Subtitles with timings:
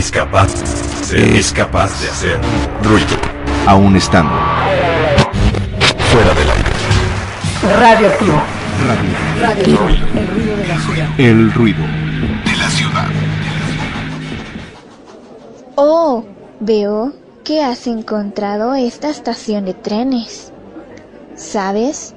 [0.00, 0.54] es capaz,
[1.12, 2.38] es capaz de hacer
[2.82, 3.16] ruido.
[3.66, 4.32] Aún estando
[6.10, 6.70] fuera del aire.
[7.78, 8.42] Radioactivo.
[8.88, 9.10] Radio.
[9.42, 9.78] Radio.
[9.78, 10.00] Radio.
[10.16, 11.20] El ruido de la ciudad.
[11.20, 11.82] El ruido
[12.46, 13.08] de la ciudad.
[15.74, 16.24] Oh,
[16.60, 17.12] veo
[17.44, 20.50] que has encontrado esta estación de trenes.
[21.36, 22.14] ¿Sabes?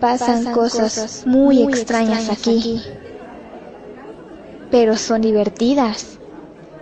[0.00, 2.82] Pasan, cosas, muy, extrañas, aquí
[4.70, 6.18] pero son divertidas.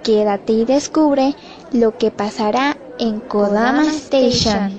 [0.03, 1.35] Quédate y descubre
[1.73, 4.79] lo que pasará en Kodama Station.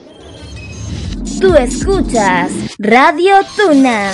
[1.40, 4.14] Tú escuchas Radio Tuna.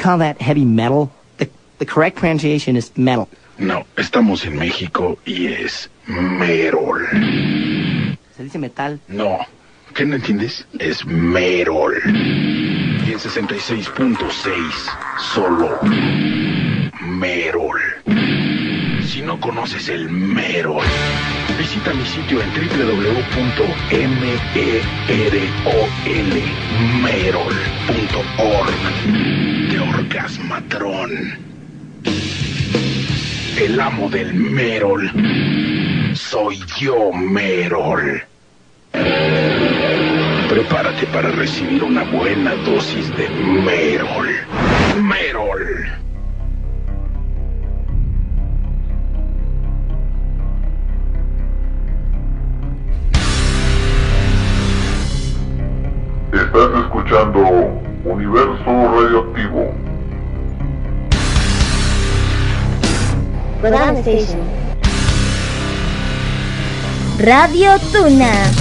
[0.00, 1.12] call that heavy metal?
[1.38, 1.48] The,
[1.78, 3.28] the correct pronunciation is metal.
[3.58, 7.06] No, estamos en México y es merol.
[8.36, 8.98] ¿Se dice metal?
[9.08, 9.38] No.
[9.94, 10.66] ¿Qué no entiendes?
[10.78, 12.00] Es merol.
[12.06, 14.58] Y en 66.6,
[15.34, 15.78] solo
[17.02, 17.80] merol.
[19.04, 20.84] Si no conoces el merol,
[21.58, 23.10] visita mi sitio en www.merol
[27.92, 31.10] de Orgasmatrón.
[33.58, 35.10] El amo del Merol.
[36.14, 38.22] Soy yo, Merol.
[40.48, 44.28] Prepárate para recibir una buena dosis de Merol.
[45.02, 46.09] Merol.
[67.18, 68.59] Radio Tuna.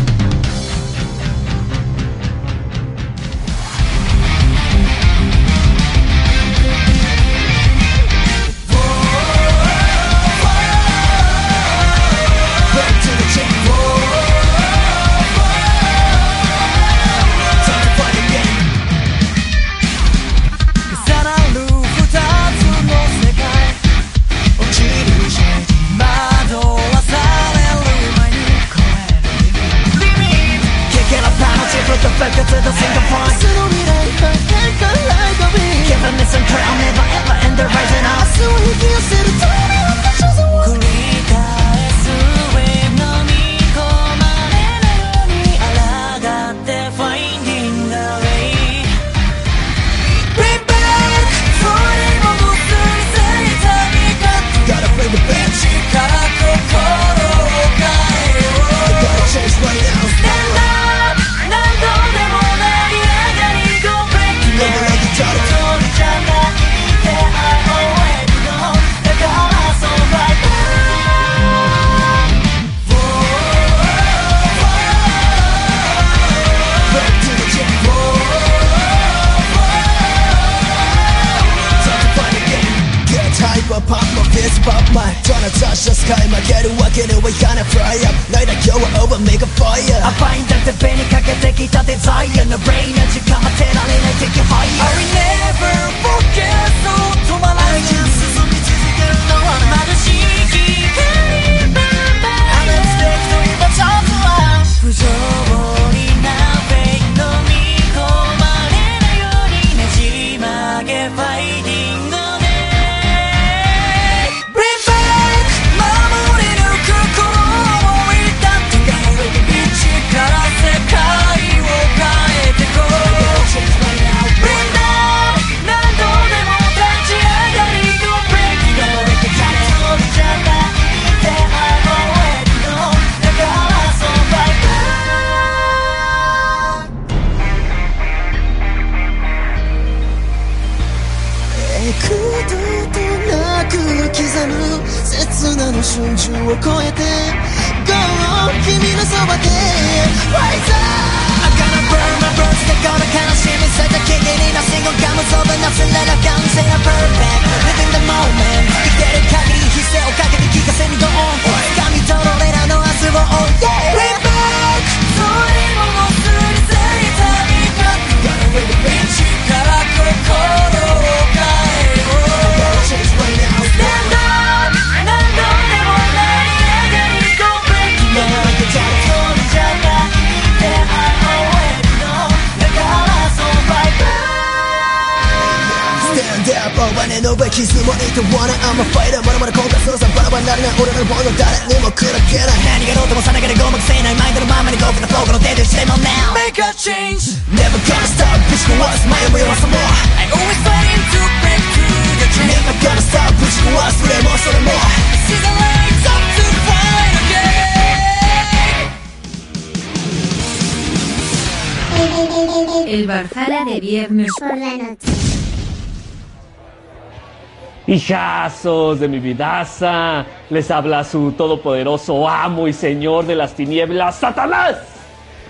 [218.09, 224.77] muchachazos de mi vidaza, les habla su todopoderoso amo y señor de las tinieblas, Satanás.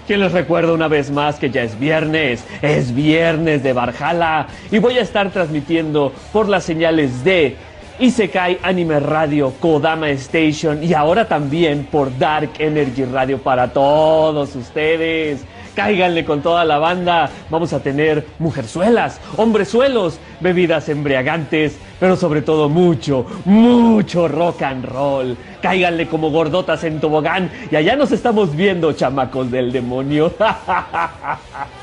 [0.05, 4.79] Quien les recuerda una vez más que ya es viernes, es viernes de Barjala y
[4.79, 7.55] voy a estar transmitiendo por las señales de
[7.97, 15.45] Isekai Anime Radio, Kodama Station y ahora también por Dark Energy Radio para todos ustedes.
[15.79, 17.29] Cáiganle con toda la banda.
[17.49, 25.37] Vamos a tener mujerzuelas, hombrezuelos, bebidas embriagantes, pero sobre todo mucho, mucho rock and roll.
[25.61, 30.33] Cáiganle como gordotas en tobogán y allá nos estamos viendo, chamacos del demonio.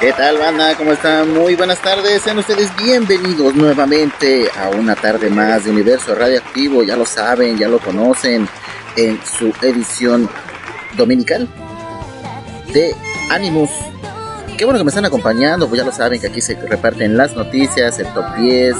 [0.00, 0.76] ¿Qué tal, banda?
[0.76, 1.34] ¿Cómo están?
[1.34, 2.22] Muy buenas tardes.
[2.22, 6.84] Sean ustedes bienvenidos nuevamente a una tarde más de Universo Radioactivo.
[6.84, 8.48] Ya lo saben, ya lo conocen
[8.94, 10.30] en su edición
[10.96, 11.48] dominical
[12.72, 12.94] de
[13.30, 13.70] Animus.
[14.56, 17.34] Qué bueno que me están acompañando, pues ya lo saben que aquí se reparten las
[17.34, 18.76] noticias, el top 10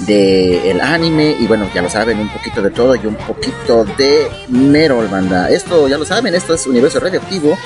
[0.00, 4.28] del anime y bueno, ya lo saben, un poquito de todo y un poquito de
[4.48, 5.48] Merol, banda.
[5.48, 7.56] Esto ya lo saben, esto es Universo Radioactivo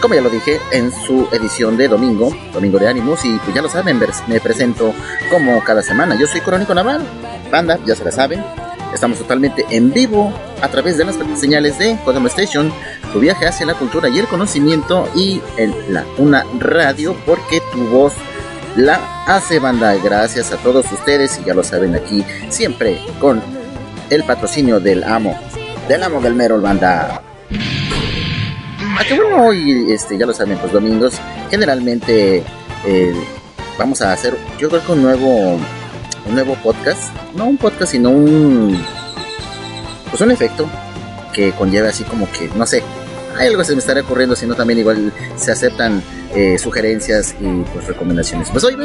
[0.00, 3.62] como ya lo dije, en su edición de domingo, domingo de Animus, y pues ya
[3.62, 4.94] lo saben, me presento
[5.30, 6.16] como cada semana.
[6.16, 7.02] Yo soy Crónico Naval,
[7.50, 8.44] banda, ya se la saben.
[8.94, 12.72] Estamos totalmente en vivo a través de las señales de Kodama Station,
[13.12, 15.40] tu viaje hacia la cultura y el conocimiento y
[15.88, 18.14] la una radio, porque tu voz
[18.76, 19.94] la hace banda.
[20.02, 23.40] Gracias a todos ustedes y ya lo saben aquí, siempre con
[24.10, 25.38] el patrocinio del amo,
[25.86, 27.22] del amo del Merol banda.
[29.00, 31.14] Ah, que bueno, hoy, este, ya lo saben, los domingos,
[31.48, 32.44] generalmente
[32.84, 33.14] eh,
[33.78, 35.54] vamos a hacer, yo creo que un nuevo,
[36.26, 38.78] un nuevo podcast, no un podcast, sino un,
[40.10, 40.68] pues un efecto
[41.32, 42.82] que conlleve así como que, no sé,
[43.40, 46.02] hay algo que se me estará ocurriendo, sino también igual se aceptan
[46.34, 48.50] eh, sugerencias y pues recomendaciones.
[48.50, 48.76] Pues hoy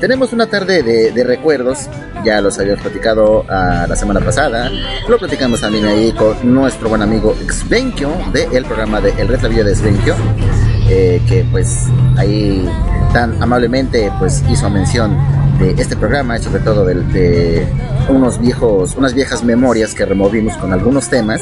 [0.00, 1.88] tenemos una tarde de, recuerdos,
[2.24, 4.68] ya los habíamos platicado ah, la semana pasada,
[5.08, 9.74] lo platicamos también ahí con nuestro buen amigo Xvenkio del programa de El Red de
[9.76, 10.16] Xvenkio,
[10.88, 11.84] eh, que pues
[12.16, 12.68] ahí
[13.12, 15.16] tan amablemente pues hizo mención
[15.60, 17.66] de este programa y sobre todo de, de,
[18.08, 21.40] unos viejos, unas viejas memorias que removimos con algunos temas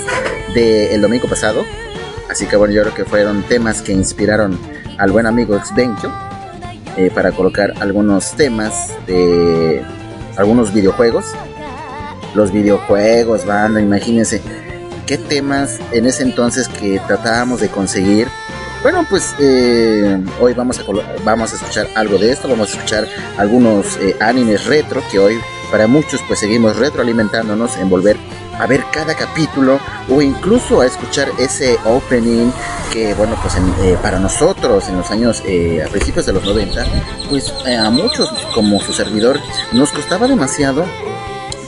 [0.54, 1.64] del domingo pasado.
[2.38, 4.56] Así que bueno, yo creo que fueron temas que inspiraron
[4.96, 6.08] al buen amigo Xbencho
[6.96, 9.82] eh, para colocar algunos temas de
[10.36, 11.24] algunos videojuegos.
[12.36, 14.40] Los videojuegos, banda, imagínense
[15.04, 18.28] qué temas en ese entonces que tratábamos de conseguir.
[18.84, 20.84] Bueno, pues eh, hoy vamos a,
[21.24, 25.34] vamos a escuchar algo de esto, vamos a escuchar algunos eh, animes retro que hoy
[25.72, 28.16] para muchos pues seguimos retroalimentándonos en volver
[28.58, 32.50] a ver cada capítulo o incluso a escuchar ese opening
[32.92, 36.84] que bueno pues eh, para nosotros en los años eh, a principios de los 90
[37.28, 39.38] pues eh, a muchos como su servidor
[39.72, 40.84] nos costaba demasiado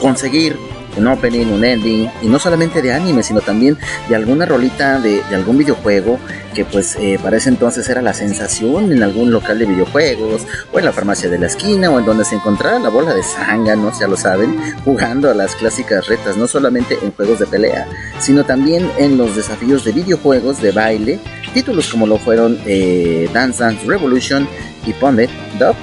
[0.01, 0.59] conseguir
[0.97, 3.79] un opening, un ending, y no solamente de anime, sino también
[4.09, 6.19] de alguna rolita de, algún videojuego
[6.55, 10.79] que pues eh, para ese entonces era la sensación en algún local de videojuegos, o
[10.79, 13.99] en la farmacia de la esquina, o en donde se encontrara la bola de zánganos,
[14.01, 17.87] ya lo saben, jugando a las clásicas retas, no solamente en juegos de pelea,
[18.19, 21.21] sino también en los desafíos de videojuegos de baile,
[21.55, 24.49] títulos como lo fueron eh, Dance Dance Revolution
[24.87, 25.25] y Pony
[25.61, 25.77] Up,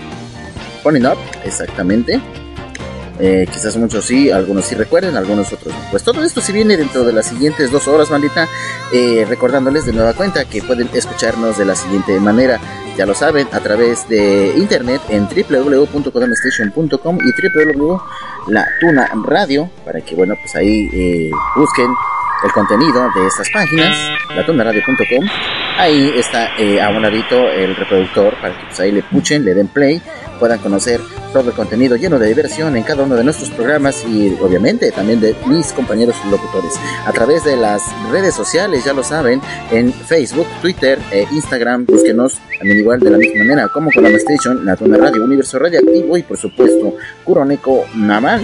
[0.83, 2.21] Pony Up, exactamente
[3.19, 5.79] eh, quizás muchos sí, algunos sí recuerden, algunos otros no.
[5.89, 8.47] Pues todo esto si viene dentro de las siguientes dos horas, bandita.
[8.93, 12.59] Eh, recordándoles de nueva cuenta que pueden escucharnos de la siguiente manera.
[12.97, 20.35] Ya lo saben, a través de internet en www.kodamestation.com y www.latuna radio para que, bueno,
[20.41, 21.89] pues ahí eh, busquen
[22.43, 23.97] el contenido de estas páginas,
[24.35, 25.27] latunaradio.com.
[25.77, 26.49] Ahí está
[26.83, 30.01] a un ladito el reproductor para que pues ahí le puchen, le den play,
[30.37, 30.99] puedan conocer
[31.33, 35.19] todo el contenido lleno de diversión en cada uno de nuestros programas y obviamente también
[35.19, 36.73] de mis compañeros locutores
[37.05, 39.41] a través de las redes sociales, ya lo saben,
[39.71, 44.09] en Facebook, Twitter e Instagram, búsquenos también igual de la misma manera como con la
[44.09, 48.41] Station, la Tuna Radio, Universo Radioactivo y por supuesto Curoneco Namal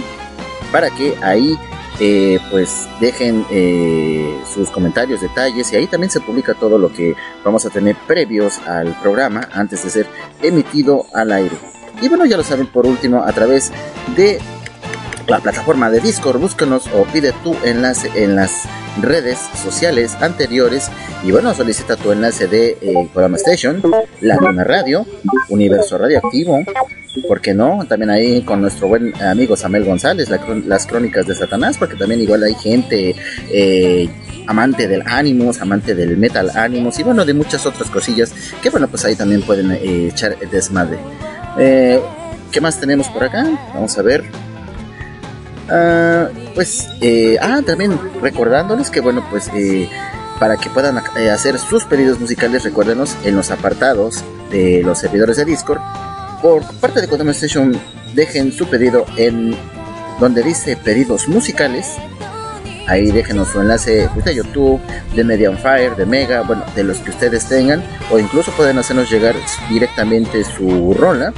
[0.70, 1.56] para que ahí
[2.00, 7.14] eh, pues dejen eh, sus comentarios, detalles y ahí también se publica todo lo que
[7.44, 10.06] vamos a tener previos al programa antes de ser
[10.42, 11.56] emitido al aire.
[12.00, 13.72] Y bueno, ya lo saben por último a través
[14.16, 14.38] de
[15.26, 18.64] la plataforma de Discord, búscanos o pide tu enlace en las
[19.00, 20.90] redes sociales anteriores
[21.24, 23.82] y bueno, solicita tu enlace de eh, Station,
[24.20, 25.06] La Luna Radio,
[25.48, 26.62] Universo Radioactivo,
[27.26, 27.84] ¿por qué no?
[27.88, 30.28] También ahí con nuestro buen amigo Samuel González,
[30.66, 33.14] las crónicas de Satanás, porque también igual hay gente
[33.50, 34.08] eh,
[34.46, 38.32] amante del Animus, amante del Metal Animus y bueno, de muchas otras cosillas
[38.62, 40.98] que bueno, pues ahí también pueden eh, echar desmadre.
[41.56, 43.44] ¿Qué más tenemos por acá?
[43.74, 44.24] Vamos a ver.
[45.68, 49.88] Ah, pues, eh, ah, también recordándoles que, bueno, pues, eh,
[50.38, 55.36] para que puedan eh, hacer sus pedidos musicales, recuérdenos en los apartados de los servidores
[55.36, 55.80] de Discord.
[56.42, 57.78] Por parte de Station,
[58.14, 59.56] dejen su pedido en
[60.20, 61.96] donde dice pedidos musicales.
[62.86, 64.80] Ahí déjenos su enlace de YouTube,
[65.14, 67.82] de Medium Fire, de Mega, bueno, de los que ustedes tengan.
[68.10, 69.34] O incluso pueden hacernos llegar
[69.68, 71.32] directamente su rola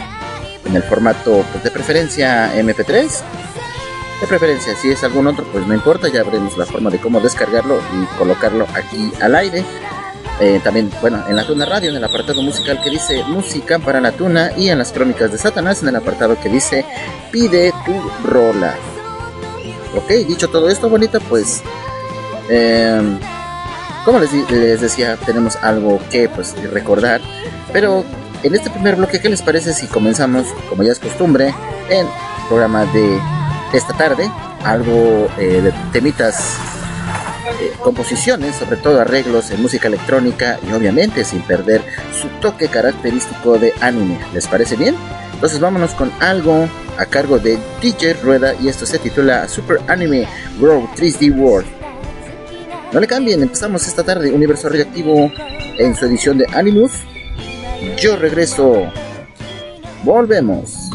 [0.64, 3.22] en el formato pues, de preferencia MP3
[4.20, 7.20] de preferencia, si es algún otro, pues no importa, ya veremos la forma de cómo
[7.20, 9.64] descargarlo y colocarlo aquí al aire.
[10.40, 14.00] Eh, también, bueno, en la Tuna Radio, en el apartado musical que dice Música para
[14.00, 16.84] la Tuna y en las Crónicas de Satanás, en el apartado que dice
[17.30, 18.74] Pide tu rola.
[19.96, 21.62] Ok, dicho todo esto, bonita, pues,
[22.50, 23.00] eh,
[24.04, 24.30] como les,
[24.80, 27.20] decía, tenemos algo que pues recordar,
[27.72, 28.04] pero
[28.42, 31.54] en este primer bloque, ¿qué les parece si comenzamos, como ya es costumbre,
[31.88, 32.06] en
[32.48, 33.18] programa de
[33.72, 34.30] esta tarde,
[34.64, 36.56] algo eh, de temitas,
[37.60, 41.82] eh, composiciones, sobre todo arreglos en música electrónica y obviamente sin perder
[42.12, 44.20] su toque característico de anime.
[44.34, 44.94] ¿Les parece bien?
[45.36, 50.26] Entonces vámonos con algo a cargo de DJ Rueda y esto se titula Super Anime
[50.58, 51.66] World 3D World.
[52.90, 55.30] No le cambien, empezamos esta tarde Universo Reactivo
[55.78, 56.92] en su edición de Animus.
[57.98, 58.90] Yo regreso.
[60.04, 60.85] Volvemos.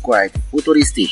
[0.00, 0.32] Coreana
[0.94, 1.09] de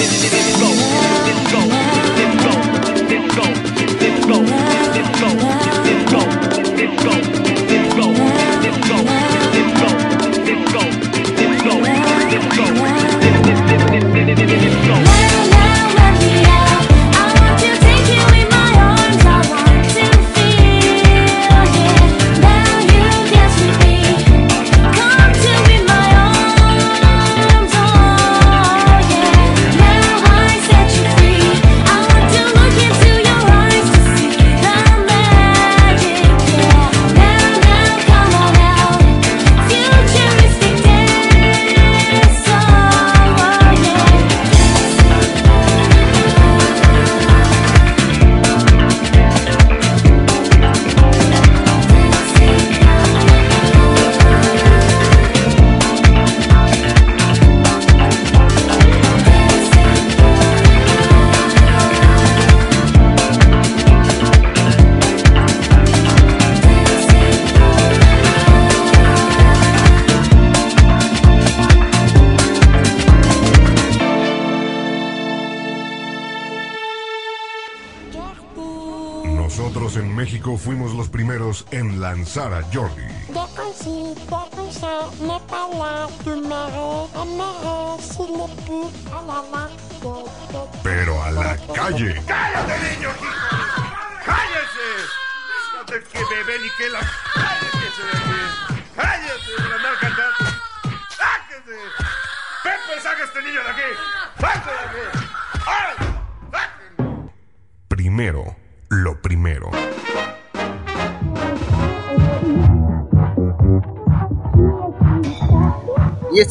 [0.00, 0.69] Nosotros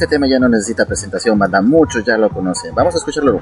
[0.10, 1.62] tema ya no necesita presentación, banda.
[1.62, 2.76] Muchos ya lo conocen.
[2.76, 3.42] Vamos a escucharlo.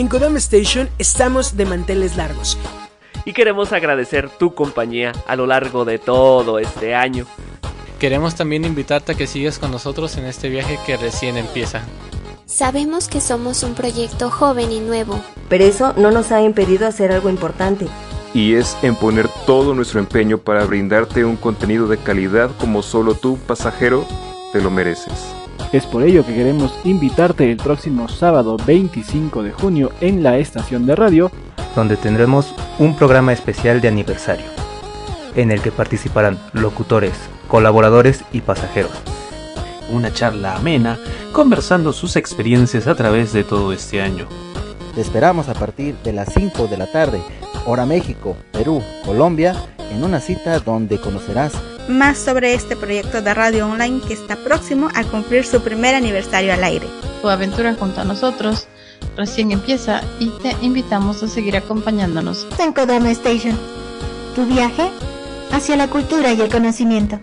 [0.00, 2.56] En Kodama Station estamos de manteles largos.
[3.26, 7.26] Y queremos agradecer tu compañía a lo largo de todo este año.
[7.98, 11.82] Queremos también invitarte a que sigas con nosotros en este viaje que recién empieza.
[12.46, 15.20] Sabemos que somos un proyecto joven y nuevo.
[15.50, 17.86] Pero eso no nos ha impedido hacer algo importante.
[18.32, 23.16] Y es en poner todo nuestro empeño para brindarte un contenido de calidad como solo
[23.16, 24.06] tú, pasajero,
[24.54, 25.39] te lo mereces.
[25.72, 30.84] Es por ello que queremos invitarte el próximo sábado 25 de junio en la estación
[30.84, 31.30] de radio,
[31.76, 34.46] donde tendremos un programa especial de aniversario,
[35.36, 37.12] en el que participarán locutores,
[37.46, 38.90] colaboradores y pasajeros.
[39.92, 40.98] Una charla amena,
[41.32, 44.26] conversando sus experiencias a través de todo este año.
[44.94, 47.22] Te esperamos a partir de las 5 de la tarde,
[47.64, 49.54] hora México, Perú, Colombia,
[49.92, 51.52] en una cita donde conocerás
[51.90, 56.52] más sobre este proyecto de radio online que está próximo a cumplir su primer aniversario
[56.52, 56.86] al aire.
[57.20, 58.66] Tu aventura junto a nosotros
[59.16, 62.46] recién empieza y te invitamos a seguir acompañándonos.
[62.58, 63.58] En Kodama Station,
[64.34, 64.90] tu viaje
[65.52, 67.20] hacia la cultura y el conocimiento.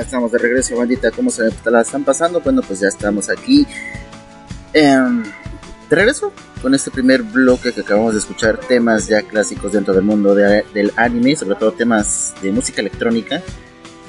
[0.00, 1.10] Estamos de regreso, bandita.
[1.10, 2.40] ¿Cómo se la están pasando?
[2.40, 3.66] Bueno, pues ya estamos aquí.
[4.72, 6.32] em, de regreso
[6.62, 8.58] con este primer bloque que acabamos de escuchar.
[8.58, 13.42] Temas ya clásicos dentro del mundo de- del anime, sobre todo temas de música electrónica.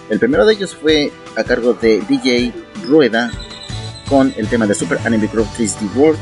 [0.09, 2.53] El primero de ellos fue a cargo de DJ
[2.87, 3.31] Rueda
[4.07, 6.19] con el tema de Super Anime Group 3D World.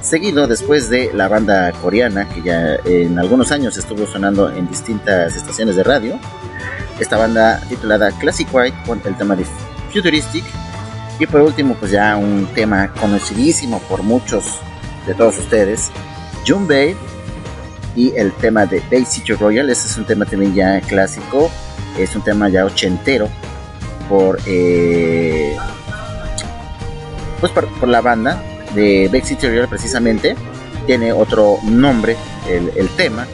[0.00, 5.36] Seguido después de la banda coreana que ya en algunos años estuvo sonando en distintas
[5.36, 6.18] estaciones de radio
[6.98, 9.44] esta banda titulada Classic White con el tema de
[9.92, 10.44] Futuristic.
[11.18, 14.58] Y por último pues ya un tema conocidísimo por muchos
[15.06, 15.90] de todos ustedes
[16.46, 16.96] Junbei
[17.94, 19.68] y el tema de Bay City Royal.
[19.68, 21.50] Este es un tema también ya clásico
[21.98, 23.28] es un tema ya ochentero
[24.08, 25.56] por eh,
[27.40, 28.42] pues por la banda
[28.74, 30.36] de Bay City Royal precisamente.
[30.86, 32.16] Tiene otro nombre
[32.48, 33.26] el, el tema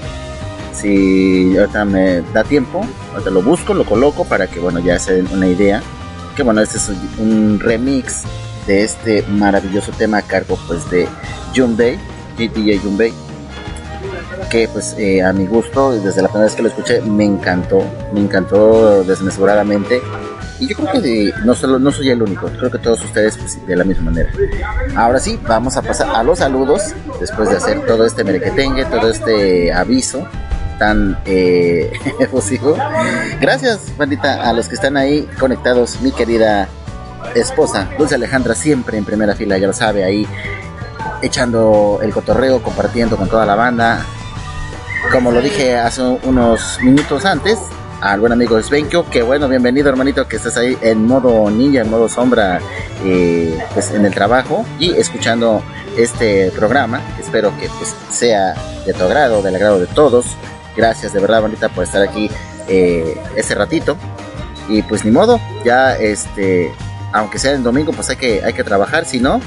[0.76, 5.14] si ahorita me da tiempo, ahorita lo busco, lo coloco para que bueno ya se
[5.14, 5.82] den una idea.
[6.36, 8.24] Que bueno, este es un remix
[8.66, 11.08] de este maravilloso tema a cargo pues de
[11.54, 11.98] Junbei,
[12.36, 13.12] DJ Junbei.
[14.50, 17.82] Que pues eh, a mi gusto, desde la primera vez que lo escuché, me encantó,
[18.12, 20.00] me encantó desmesuradamente.
[20.58, 23.66] Y yo creo que no, solo, no soy el único, creo que todos ustedes pues,
[23.66, 24.30] de la misma manera.
[24.94, 29.10] Ahora sí, vamos a pasar a los saludos, después de hacer todo este merequetengue, todo
[29.10, 30.26] este aviso
[30.78, 32.76] tan eh, efusivo.
[33.40, 36.68] Gracias, bandita, a los que están ahí conectados, mi querida
[37.34, 40.26] esposa, Dulce Alejandra, siempre en primera fila, ya lo sabe, ahí
[41.22, 44.04] echando el cotorreo, compartiendo con toda la banda.
[45.12, 47.58] Como lo dije hace unos minutos antes,
[48.00, 51.90] al buen amigo Svenkio, que bueno, bienvenido hermanito, que estás ahí en modo ninja, en
[51.90, 52.60] modo sombra,
[53.04, 55.62] eh, pues en el trabajo y escuchando
[55.96, 57.00] este programa.
[57.18, 58.54] Espero que pues, sea
[58.84, 60.26] de tu agrado, del agrado de todos.
[60.76, 62.30] Gracias de verdad, bonita, por estar aquí
[62.68, 63.96] eh, este ratito.
[64.68, 66.72] Y pues ni modo, ya este,
[67.12, 69.40] aunque sea el domingo, pues hay que, hay que trabajar, si no,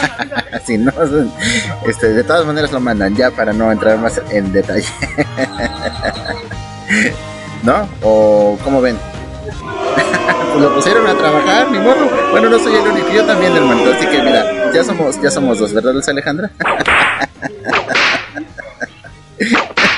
[0.64, 0.92] si no,
[1.86, 4.84] este, de todas maneras lo mandan ya para no entrar más en detalle.
[7.62, 7.88] ¿No?
[8.02, 8.98] ¿O cómo ven?
[10.50, 12.10] Pues lo pusieron a trabajar, ni modo.
[12.32, 13.92] Bueno, no soy el único, yo también, hermano.
[13.92, 16.50] Así que mira, ya somos, ya somos dos, ¿verdad, Luz Alejandra?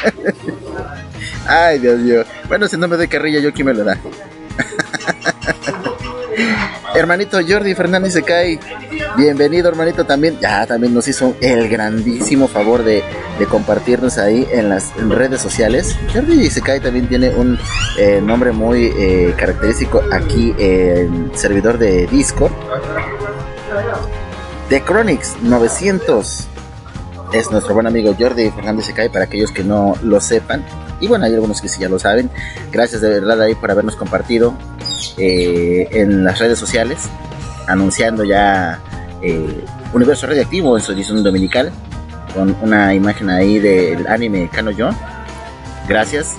[1.46, 2.24] Ay, Dios mío.
[2.48, 3.98] Bueno, si no me doy carrilla, yo aquí me lo da.
[6.94, 8.60] Hermanito Jordi Fernández se.
[9.16, 10.38] Bienvenido, hermanito, también.
[10.40, 13.02] Ya también nos hizo el grandísimo favor de,
[13.38, 15.96] de compartirnos ahí en las redes sociales.
[16.12, 17.58] Jordi Sekai también tiene un
[17.98, 22.52] eh, nombre muy eh, característico aquí en servidor de Discord.
[24.68, 26.48] The Chronics 900
[27.32, 30.64] es nuestro buen amigo Jordi Fernández Secay para aquellos que no lo sepan.
[31.00, 32.30] Y bueno, hay algunos que sí ya lo saben.
[32.70, 34.54] Gracias de verdad ahí por habernos compartido
[35.16, 36.98] eh, en las redes sociales,
[37.66, 38.80] anunciando ya
[39.22, 41.72] eh, Universo Radioactivo en su edición dominical,
[42.34, 44.96] con una imagen ahí del anime Kano John.
[45.88, 46.36] Gracias.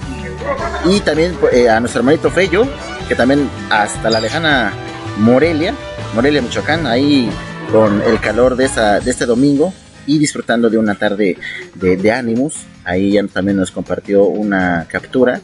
[0.85, 2.67] Y también eh, a nuestro hermanito Fello,
[3.07, 4.73] que también hasta la lejana
[5.17, 5.73] Morelia,
[6.13, 7.29] Morelia, Michoacán, ahí
[7.71, 9.73] con el calor de, esa, de este domingo,
[10.05, 11.37] y disfrutando de una tarde
[11.75, 12.55] de, Animus.
[12.83, 15.41] Ahí ya también nos compartió una captura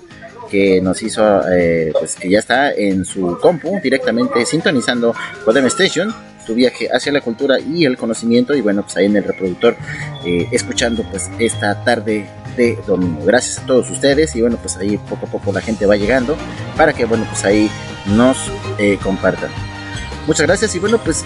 [0.50, 5.14] que nos hizo, eh, pues que ya está en su compu directamente sintonizando
[5.46, 6.14] Codem Station,
[6.46, 9.78] su viaje hacia la cultura y el conocimiento y bueno, pues ahí en el reproductor
[10.26, 12.26] eh, escuchando pues esta tarde
[12.58, 13.24] de domingo.
[13.24, 16.36] Gracias a todos ustedes y bueno, pues ahí poco a poco la gente va llegando
[16.76, 17.70] para que bueno, pues ahí
[18.08, 18.38] nos
[18.80, 19.52] eh, compartan.
[20.26, 21.24] Muchas gracias y bueno, pues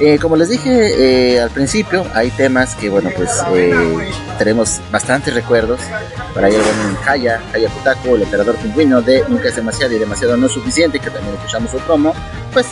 [0.00, 3.72] eh, como les dije eh, al principio, hay temas que, bueno, pues eh,
[4.38, 5.80] tenemos bastantes recuerdos.
[6.34, 10.36] Para ahí el Haya, Haya Putaco, el emperador pingüino de Nunca es demasiado y demasiado
[10.36, 12.14] no es suficiente, que también escuchamos su promo,
[12.52, 12.66] pues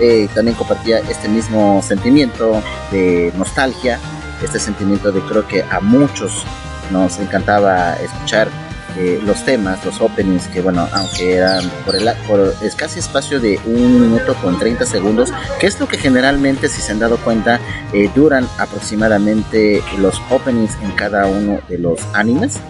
[0.00, 3.98] eh, también compartía este mismo sentimiento de nostalgia,
[4.42, 6.44] este sentimiento de creo que a muchos
[6.90, 8.48] nos encantaba escuchar
[8.96, 13.58] eh, los temas, los openings, que bueno, aunque eran por, el, por escasi espacio de
[13.66, 17.60] un minuto con 30 segundos, que es lo que generalmente, si se han dado cuenta,
[17.92, 22.60] eh, duran aproximadamente los openings en cada uno de los animes.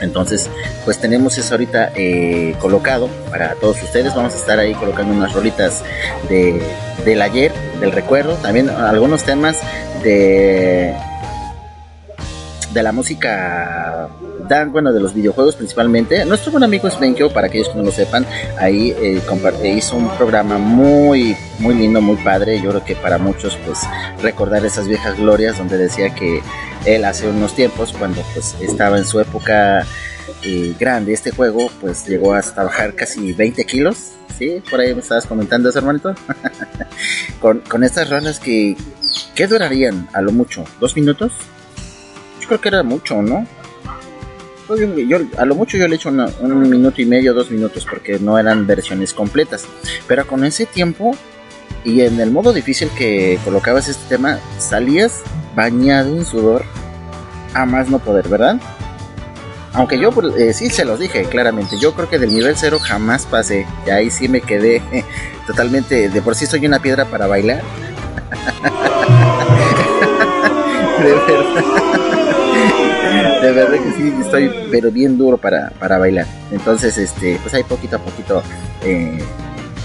[0.00, 0.48] Entonces,
[0.84, 4.14] pues tenemos eso ahorita eh, colocado para todos ustedes.
[4.14, 5.84] Vamos a estar ahí colocando unas rolitas
[6.28, 6.62] de,
[7.04, 8.34] del ayer, del recuerdo.
[8.36, 9.58] También algunos temas
[10.02, 10.94] de,
[12.72, 14.08] de la música
[14.48, 16.24] dan, bueno, de los videojuegos principalmente.
[16.24, 18.26] Nuestro buen amigo Svenkio, para aquellos que no lo sepan,
[18.58, 19.22] ahí eh,
[19.76, 22.60] hizo un programa muy, muy lindo, muy padre.
[22.60, 23.78] Yo creo que para muchos, pues,
[24.22, 26.42] recordar esas viejas glorias donde decía que
[26.84, 29.86] él hace unos tiempos, cuando pues estaba en su época
[30.42, 34.12] eh, grande este juego, pues llegó hasta bajar casi 20 kilos.
[34.36, 36.14] Sí, por ahí me estabas comentando eso, hermanito.
[37.40, 38.76] con, con estas rolas que,
[39.34, 40.64] ¿qué durarían a lo mucho?
[40.80, 41.32] ¿Dos minutos?
[42.50, 43.46] Creo que era mucho, ¿no?
[44.68, 47.86] Yo, yo- a lo mucho yo le echo una- un minuto y medio, dos minutos,
[47.88, 49.66] porque no eran versiones completas.
[50.08, 51.12] Pero con ese tiempo
[51.84, 55.20] y en el modo difícil que colocabas este tema, salías
[55.54, 56.64] bañado en sudor
[57.54, 58.56] a más no poder, ¿verdad?
[59.72, 62.80] Aunque yo pues, eh, sí se los dije claramente, yo creo que del nivel cero
[62.80, 64.82] jamás pasé, y ahí sí me quedé
[65.46, 67.62] totalmente, de por sí soy una piedra para bailar.
[71.00, 71.80] de verdad.
[73.42, 76.26] De verdad que sí, estoy pero bien duro para, para bailar.
[76.50, 78.42] Entonces, este, pues ahí poquito a poquito,
[78.84, 79.18] eh,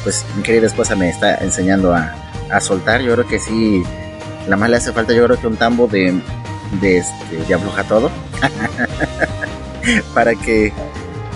[0.03, 2.13] pues mi querida esposa me está enseñando a,
[2.51, 3.01] a soltar.
[3.01, 3.83] Yo creo que sí,
[4.47, 6.19] la más le hace falta, yo creo que un tambo de,
[6.81, 8.11] de, este, de todo.
[10.13, 10.73] para que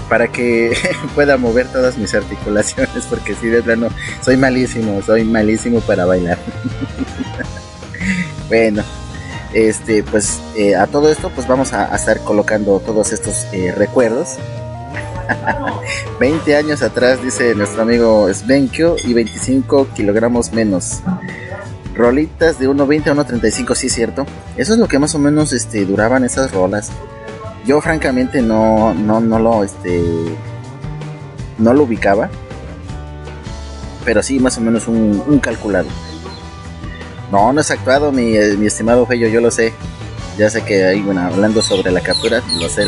[0.10, 0.76] para que
[1.16, 3.90] pueda mover todas mis articulaciones porque si de plano
[4.22, 6.38] soy malísimo, soy malísimo para bailar.
[8.50, 8.84] bueno,
[9.54, 14.38] este pues eh, a todo esto pues vamos a, estar colocando todos estos eh, recuerdos.
[16.20, 21.02] 20 años atrás dice nuestro amigo Svenkio y 25 kilogramos menos.
[21.96, 24.26] Rolitas de 1.20 a 1.35, sí es cierto.
[24.58, 26.92] Eso es lo que más o menos este, duraban esas rolas
[27.70, 30.02] yo francamente no, no, no lo, este,
[31.60, 32.30] no lo ubicaba,
[34.04, 35.88] pero sí más o menos un calculado.
[37.32, 39.74] No, no es actuado, mi, eh, mi estimado Fello, yo lo sé.
[40.38, 42.86] Ya sé que ahí, bueno, hablando sobre la captura, lo sé.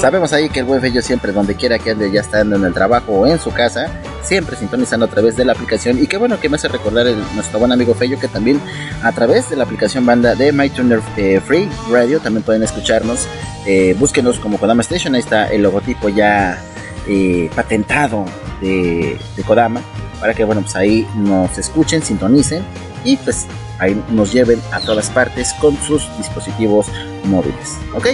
[0.00, 2.72] Sabemos ahí que el buen Fello siempre, donde quiera que ande, ya estando en el
[2.72, 3.90] trabajo o en su casa,
[4.24, 6.02] siempre sintonizando a través de la aplicación.
[6.02, 8.60] Y qué bueno que me hace recordar nuestro buen amigo Fello que también
[9.02, 13.28] a través de la aplicación banda de MyTuner eh, Free Radio también pueden escucharnos.
[13.66, 16.58] Eh, búsquenos como Kodama Station, ahí está el logotipo ya
[17.06, 18.24] eh, patentado
[18.62, 19.82] de Kodama
[20.18, 22.64] para que bueno pues ahí nos escuchen, sintonicen
[23.04, 23.46] y pues
[23.78, 26.86] ahí nos lleven a todas partes con sus dispositivos
[27.24, 27.76] móviles.
[27.94, 28.08] ¿Ok?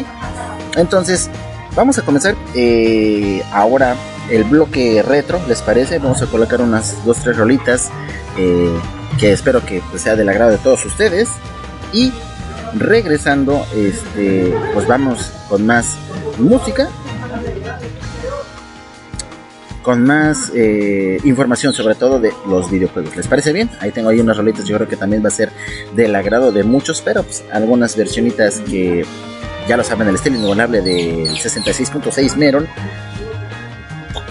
[0.77, 1.31] Entonces
[1.75, 3.97] vamos a comenzar eh, ahora
[4.31, 5.99] el bloque retro, ¿les parece?
[5.99, 7.91] Vamos a colocar unas dos, tres rolitas
[8.39, 8.79] eh,
[9.19, 11.29] que espero que pues, sea del agrado de todos ustedes
[11.93, 12.13] y
[12.75, 15.97] regresando este pues vamos con más
[16.39, 16.89] música
[19.83, 23.17] con más eh, información sobre todo de los videojuegos.
[23.17, 23.69] ¿Les parece bien?
[23.81, 25.51] Ahí tengo ahí unas rolitas, yo creo que también va a ser
[25.95, 29.05] del agrado de muchos, pero pues algunas versionitas que
[29.69, 32.67] ya lo saben, el estilo inigualable del 66.6 Meron,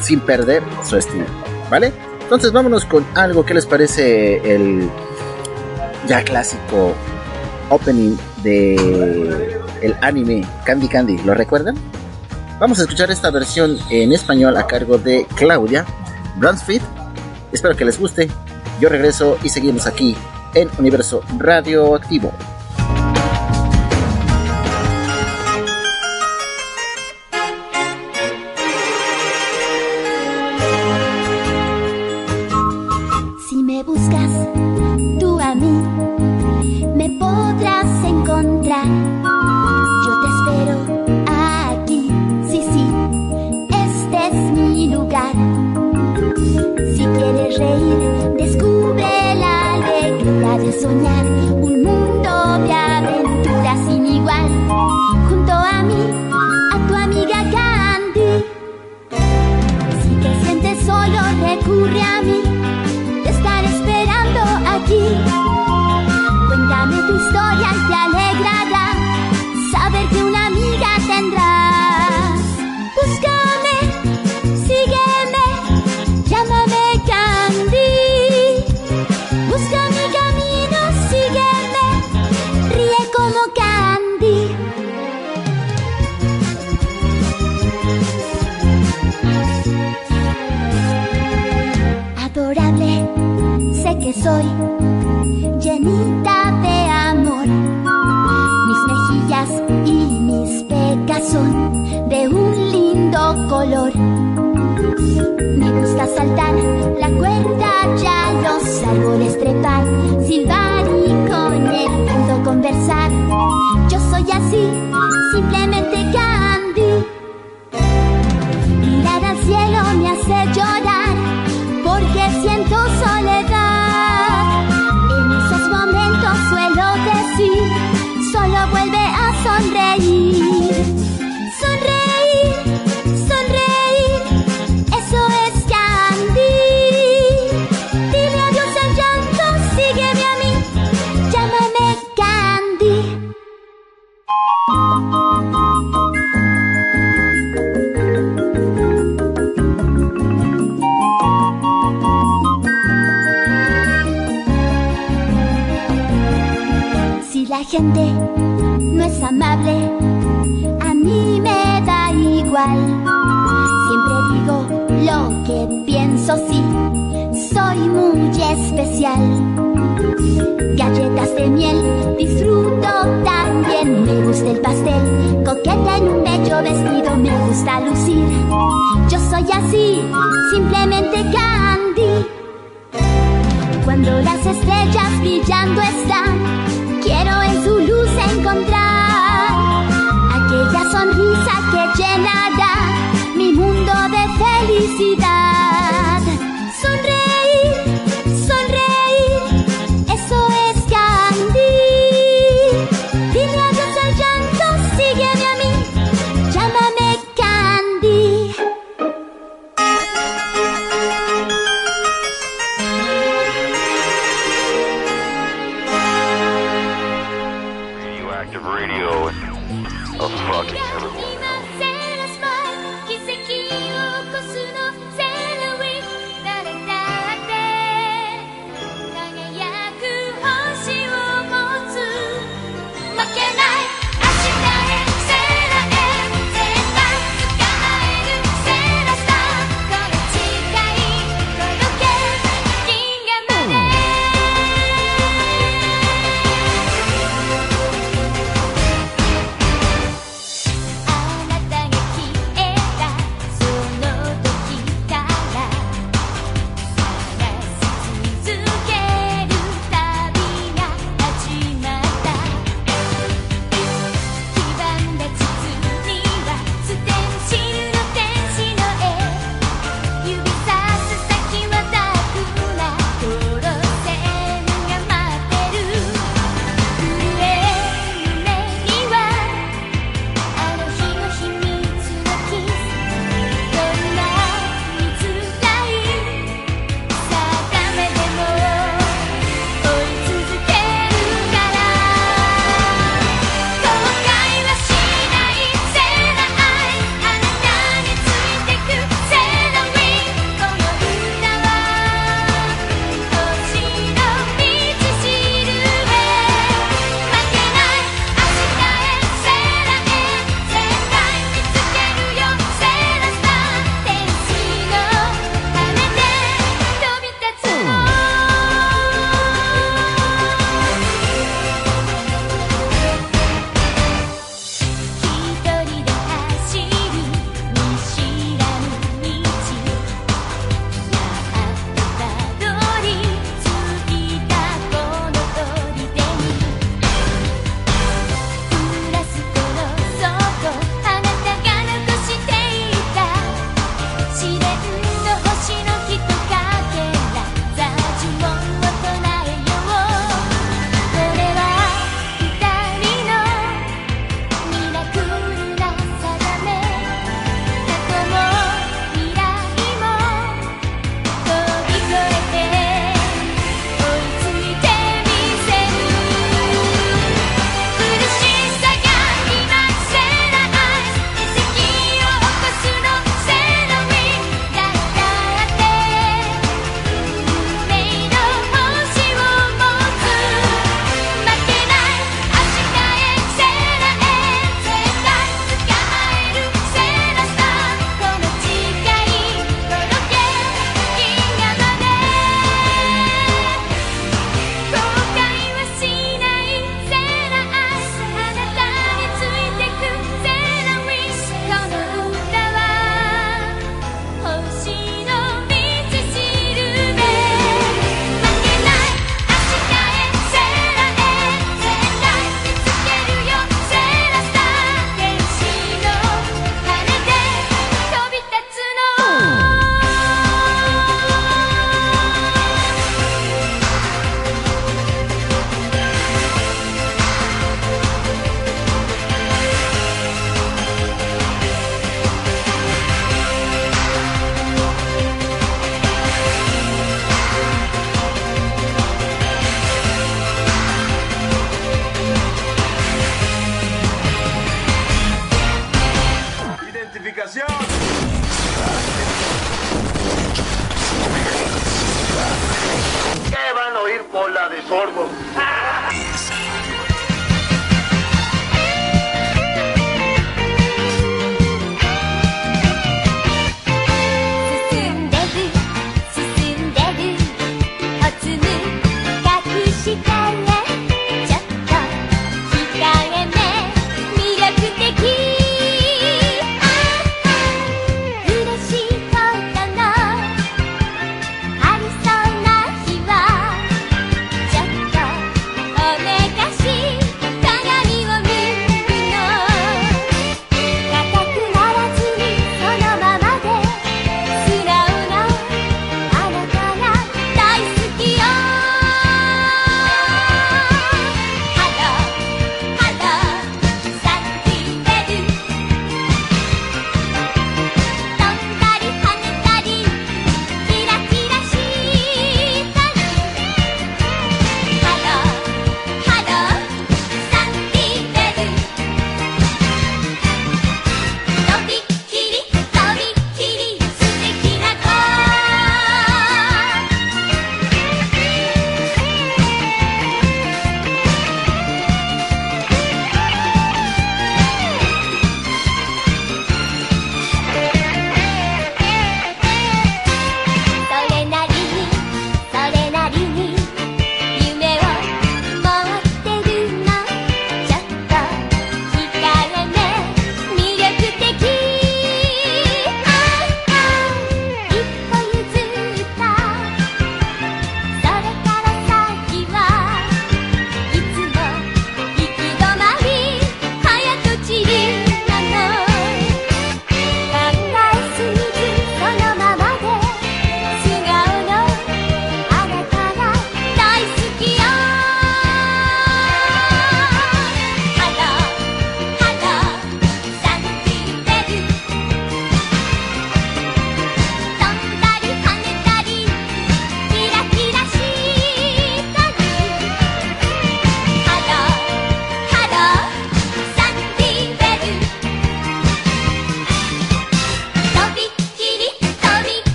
[0.00, 1.26] sin perder su estilo,
[1.70, 1.92] ¿vale?
[2.22, 4.88] Entonces vámonos con algo que les parece el
[6.06, 6.94] ya clásico
[7.68, 11.76] opening de el anime Candy Candy, ¿lo recuerdan?
[12.60, 15.86] Vamos a escuchar esta versión en español a cargo de Claudia
[16.36, 16.82] Bransford.
[17.52, 18.28] Espero que les guste.
[18.78, 20.14] Yo regreso y seguimos aquí
[20.52, 22.34] en Universo Radioactivo.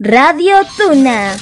[0.00, 1.36] ラディオトゥナ。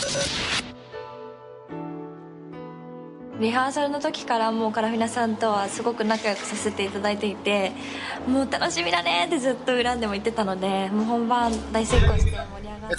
[3.38, 7.70] リハーサルの時からもうカラフィナさんとはすごく仲良くさせていただいていて
[8.26, 12.96] もう楽しみだねってずっと恨んでも言ってたのでもう本番大成功して盛り上がって。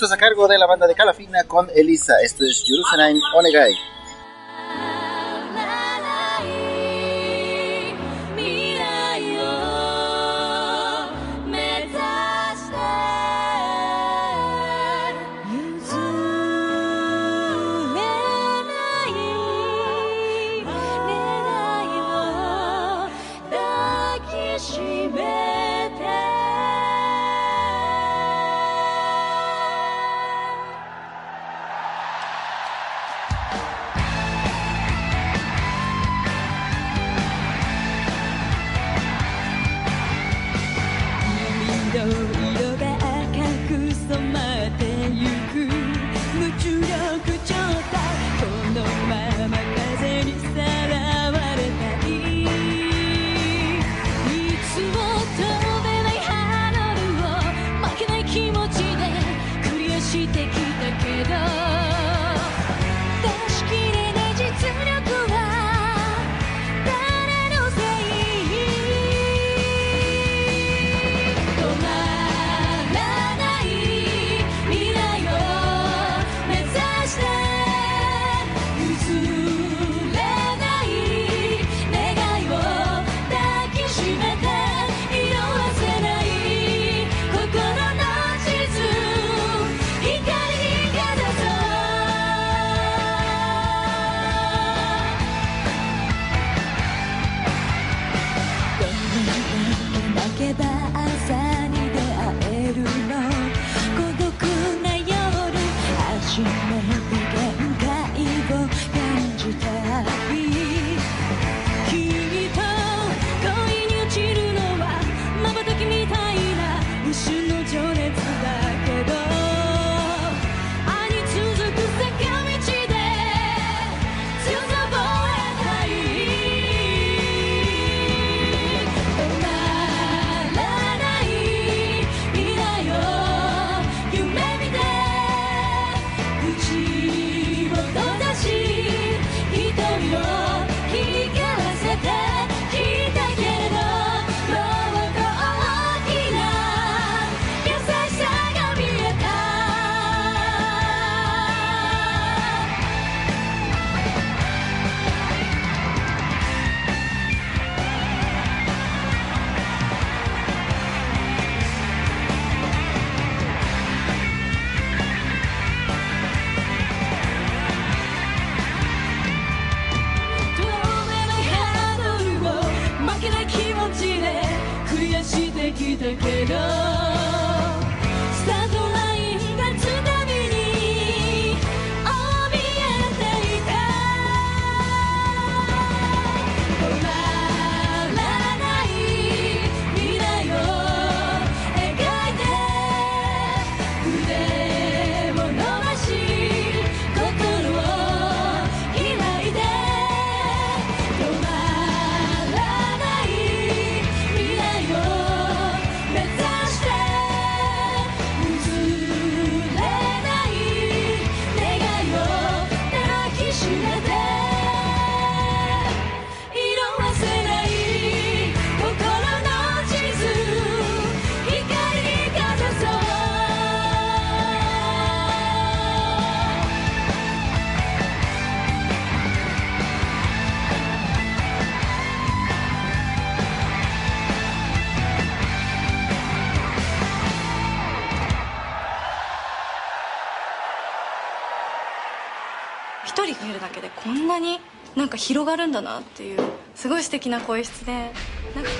[245.15, 246.39] か広がるんだなっていう
[246.75, 248.71] すごい素敵な声質でなんか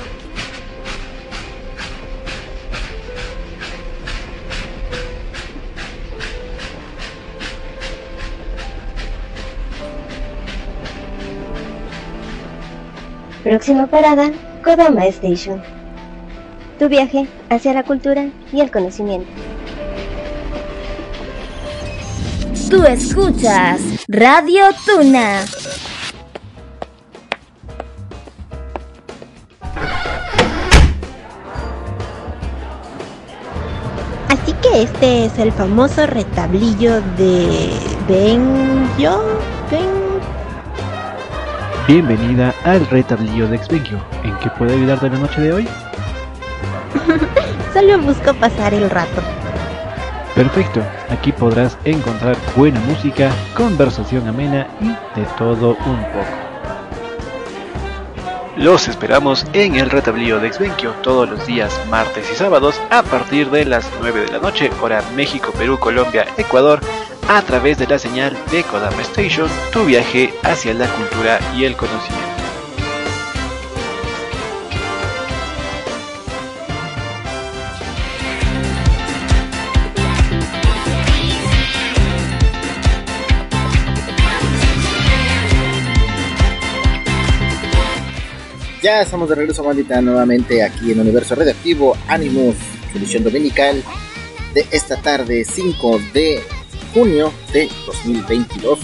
[13.43, 14.31] Próxima parada,
[14.63, 15.63] Kodama Station.
[16.79, 19.27] Tu viaje hacia la cultura y el conocimiento.
[22.69, 25.41] Tú escuchas Radio Tuna.
[34.76, 37.72] Este es el famoso retablillo de
[38.10, 39.24] Benjo.
[39.72, 39.90] Ben...
[41.88, 44.04] Bienvenida al retablillo de Exvenio.
[44.24, 45.68] ¿En qué puedo ayudarte la noche de hoy?
[47.74, 49.22] Solo busco pasar el rato.
[50.36, 56.45] Perfecto, aquí podrás encontrar buena música, conversación amena y de todo un poco.
[58.66, 63.52] Los esperamos en el retablillo de Exvenquio todos los días martes y sábados a partir
[63.52, 66.80] de las 9 de la noche, hora México, Perú, Colombia, Ecuador,
[67.30, 71.76] a través de la señal de Kodama Station, tu viaje hacia la cultura y el
[71.76, 72.25] conocimiento.
[88.86, 92.56] Ya estamos de regreso, bandita, nuevamente aquí en Universo Radioactivo Animus,
[92.94, 93.84] edición dominical
[94.54, 96.44] de esta tarde, 5 de
[96.94, 98.78] junio de 2022.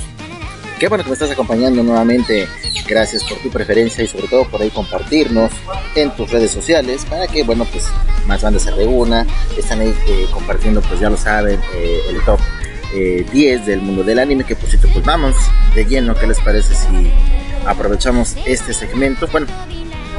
[0.80, 2.48] Qué bueno que me estás acompañando nuevamente.
[2.88, 5.52] Gracias por tu preferencia y sobre todo por ahí compartirnos
[5.94, 7.86] en tus redes sociales para que, bueno, pues
[8.26, 9.28] más bandas se reúna.
[9.56, 12.40] Están ahí eh, compartiendo, pues ya lo saben, eh, el top
[12.96, 14.46] eh, 10 del mundo del anime.
[14.46, 15.36] Que por cierto, pues vamos
[15.76, 16.16] de lleno.
[16.16, 17.12] ¿Qué les parece si
[17.68, 19.28] aprovechamos este segmento?
[19.28, 19.46] Bueno,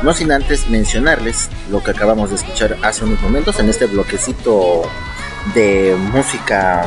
[0.03, 4.83] no sin antes mencionarles lo que acabamos de escuchar hace unos momentos en este bloquecito
[5.55, 6.85] de música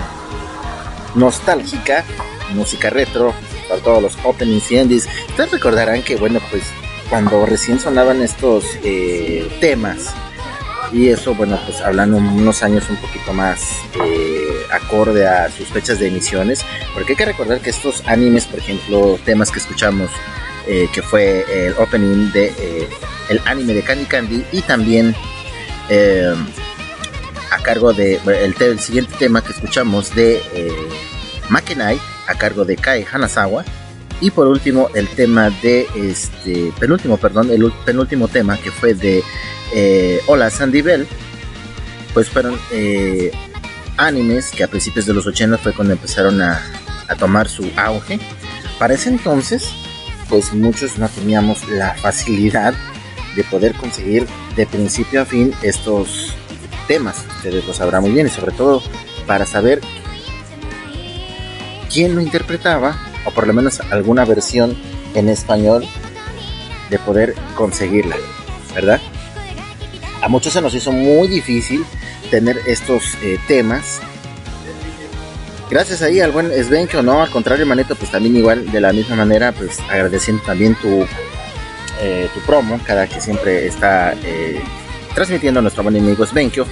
[1.15, 2.03] nostálgica,
[2.53, 3.33] música retro,
[3.69, 5.07] para todos los openings y endings.
[5.29, 6.63] Ustedes recordarán que, bueno, pues
[7.09, 10.13] cuando recién sonaban estos eh, temas,
[10.91, 13.61] y eso, bueno, pues hablando unos años un poquito más
[14.05, 16.63] eh, acorde a sus fechas de emisiones,
[16.93, 20.09] porque hay que recordar que estos animes, por ejemplo, temas que escuchamos,
[20.67, 22.89] eh, que fue el opening de eh,
[23.29, 25.15] el anime de Candy Candy y también
[25.89, 26.33] eh,
[27.51, 30.41] a cargo de el, te- el siguiente tema que escuchamos de
[31.49, 33.63] Makenai a cargo de Kai Hanazawa.
[34.21, 39.23] Y por último el tema de este penúltimo perdón el penúltimo tema que fue de
[40.27, 41.07] Hola Sandy Bell.
[42.13, 42.57] Pues fueron
[43.97, 46.61] animes que a principios de los 80 fue cuando empezaron a,
[47.07, 48.19] a tomar su auge.
[48.79, 49.69] Para ese entonces
[50.29, 52.73] pues muchos no teníamos la facilidad
[53.35, 56.33] de poder conseguir de principio a fin estos
[56.87, 57.25] temas.
[57.37, 58.81] Ustedes lo sabrán muy bien y sobre todo
[59.27, 59.81] para saber
[61.91, 64.77] quién lo interpretaba o por lo menos alguna versión
[65.13, 65.85] en español
[66.89, 68.15] de poder conseguirla,
[68.73, 69.01] ¿verdad?
[70.21, 71.85] A muchos se nos hizo muy difícil
[72.29, 73.99] tener estos eh, temas.
[75.69, 78.79] Gracias ahí al buen Sven que o no, al contrario, manito, pues también igual de
[78.79, 81.05] la misma manera, pues agradeciendo también tu,
[82.01, 84.61] eh, tu promo, cada que siempre está eh,
[85.15, 86.67] transmitiendo nuestro buen amigo Svenkio.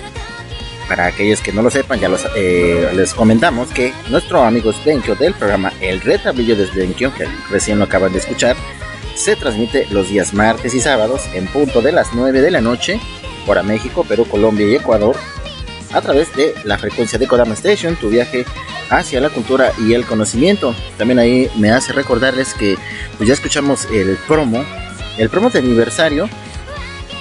[0.88, 5.16] Para aquellos que no lo sepan, ya los, eh, les comentamos que nuestro amigo Svenkio
[5.16, 8.56] del programa El Retablillo de Svenkio, que recién lo acaban de escuchar,
[9.16, 13.00] se transmite los días martes y sábados en punto de las 9 de la noche
[13.48, 15.16] Hora México, Perú, Colombia y Ecuador
[15.94, 18.46] a través de la frecuencia de Kodama Station, tu viaje
[18.90, 20.76] hacia la cultura y el conocimiento.
[20.98, 22.78] También ahí me hace recordarles que
[23.18, 24.64] pues ya escuchamos el promo,
[25.18, 26.30] el promo de aniversario.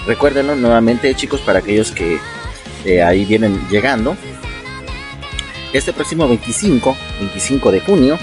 [0.07, 2.19] Recuérdenlo nuevamente chicos para aquellos que
[2.85, 4.17] eh, ahí vienen llegando.
[5.73, 8.19] Este próximo 25, 25 de junio,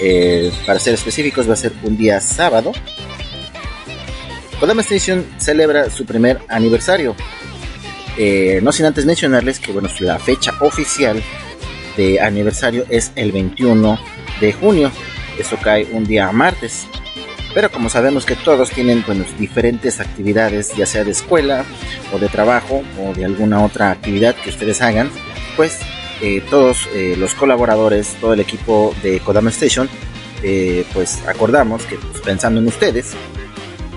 [0.00, 2.72] eh, para ser específicos va a ser un día sábado.
[4.58, 7.14] Kodama Station celebra su primer aniversario.
[8.16, 11.22] Eh, no sin antes mencionarles que bueno, la fecha oficial
[11.96, 13.98] de aniversario es el 21
[14.40, 14.90] de junio.
[15.38, 16.86] Eso cae un día martes.
[17.54, 21.64] Pero como sabemos que todos tienen bueno, diferentes actividades, ya sea de escuela
[22.12, 25.10] o de trabajo o de alguna otra actividad que ustedes hagan,
[25.56, 25.80] pues
[26.22, 29.88] eh, todos eh, los colaboradores, todo el equipo de Kodama Station,
[30.42, 33.14] eh, pues acordamos que pues, pensando en ustedes,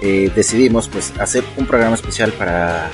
[0.02, 2.90] eh, decidimos pues hacer un programa especial para,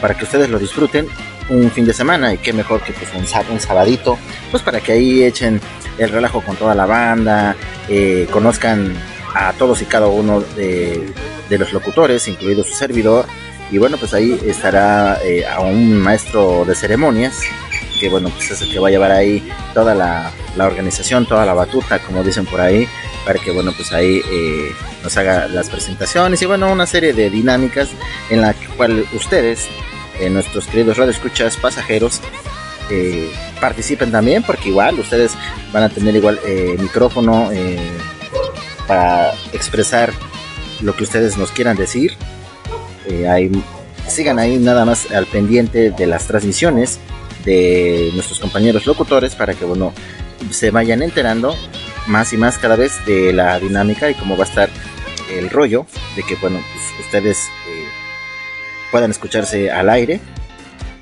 [0.00, 1.08] para que ustedes lo disfruten
[1.50, 4.18] un fin de semana y qué mejor que pues un, un sabadito,
[4.50, 5.60] pues para que ahí echen
[5.98, 7.56] el relajo con toda la banda,
[7.88, 8.94] eh, conozcan
[9.34, 11.12] a todos y cada uno de,
[11.48, 13.26] de los locutores, incluido su servidor,
[13.70, 17.38] y bueno pues ahí estará eh, a un maestro de ceremonias
[18.00, 21.44] que bueno pues es el que va a llevar ahí toda la, la organización, toda
[21.44, 22.88] la batuta como dicen por ahí,
[23.26, 24.72] para que bueno pues ahí eh,
[25.02, 27.90] nos haga las presentaciones y bueno una serie de dinámicas
[28.30, 29.68] en la cual ustedes
[30.20, 32.20] eh, nuestros queridos radioescuchas pasajeros
[32.90, 35.32] eh, participen también porque igual ustedes
[35.72, 37.50] van a tener igual eh, micrófono
[38.86, 40.12] para expresar
[40.82, 42.12] lo que ustedes nos quieran decir.
[44.08, 46.98] Sigan ahí nada más al pendiente de las transmisiones
[47.44, 49.92] de nuestros compañeros locutores para que bueno
[50.50, 51.54] se vayan enterando
[52.06, 54.68] más y más cada vez de la dinámica y cómo va a estar
[55.30, 57.38] el rollo de que bueno pues, ustedes
[58.90, 60.20] puedan escucharse al aire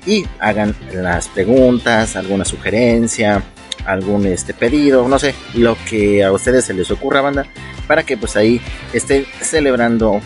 [0.05, 3.43] y hagan las preguntas, alguna sugerencia,
[3.85, 7.45] algún este pedido, no sé, lo que a ustedes se les ocurra, banda,
[7.87, 8.61] para que pues ahí
[8.93, 10.21] estén celebrando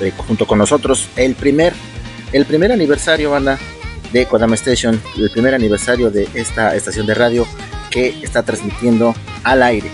[0.00, 1.72] eh, junto con nosotros el primer
[2.32, 3.58] el primer aniversario, banda,
[4.12, 7.46] de Kodama Station, el primer aniversario de esta estación de radio
[7.90, 9.14] que está transmitiendo
[9.44, 9.88] al aire.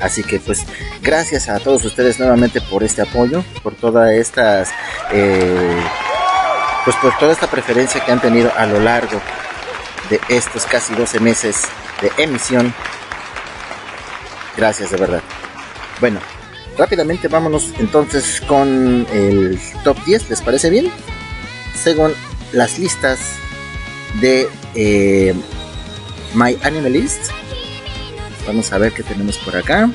[0.00, 0.64] Así que pues
[1.02, 4.70] gracias a todos ustedes nuevamente por este apoyo, por todas estas
[5.12, 5.80] eh,
[6.88, 9.20] pues por toda esta preferencia que han tenido a lo largo
[10.08, 11.64] de estos casi 12 meses
[12.00, 12.72] de emisión.
[14.56, 15.22] Gracias de verdad.
[16.00, 16.18] Bueno,
[16.78, 20.90] rápidamente vámonos entonces con el top 10, ¿les parece bien?
[21.74, 22.14] Según
[22.52, 23.18] las listas
[24.22, 25.34] de eh,
[26.32, 27.20] My Anime List.
[28.46, 29.90] Vamos a ver qué tenemos por acá.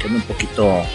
[0.00, 0.86] Queda un poquito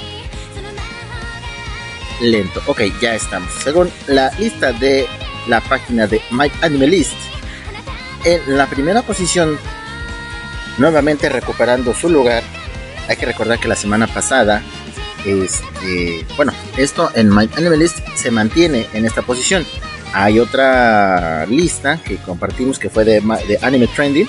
[2.22, 2.61] lento.
[2.65, 3.51] Ok, ya estamos.
[3.63, 5.07] Según la lista de
[5.47, 7.13] la página de My Anime List,
[8.26, 9.57] en la primera posición,
[10.78, 12.43] nuevamente recuperando su lugar,
[13.07, 14.61] hay que recordar que la semana pasada,
[15.26, 19.65] este, bueno, esto en My Anime List se mantiene en esta posición.
[20.13, 24.28] Hay otra lista que compartimos que fue de, de Anime Trending,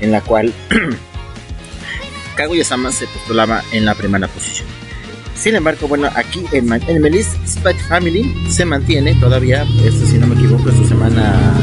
[0.00, 0.52] en la cual
[2.36, 4.77] Kaguya-sama se postulaba en la primera posición.
[5.38, 10.26] Sin embargo, bueno, aquí en Anime List, Spy Family se mantiene todavía, esto si no
[10.26, 11.54] me equivoco, es su semana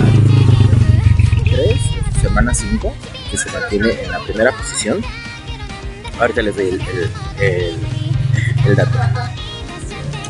[1.44, 1.82] 3,
[2.22, 2.94] semana 5,
[3.30, 5.04] que se mantiene en la primera posición.
[6.20, 7.10] Ahorita les doy el, el-
[7.46, 7.78] el-
[8.66, 8.98] el dato.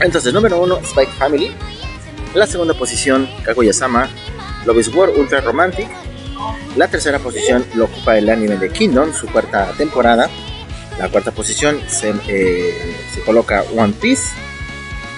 [0.01, 1.51] Entonces, número 1, Spike Family.
[2.33, 4.09] La segunda posición, Kaguya-sama,
[4.65, 5.87] Love is War Ultra Romantic.
[6.75, 10.29] La tercera posición lo ocupa el anime de Kingdom, su cuarta temporada.
[10.97, 14.29] La cuarta posición se, eh, se coloca One Piece.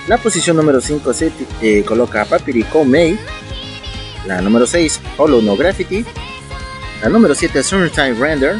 [0.07, 3.17] La posición número 5 se eh, coloca Papiri Mei.
[4.25, 6.05] La número 6, Hollow No Graffiti.
[7.01, 8.55] La número 7, Summertime Render.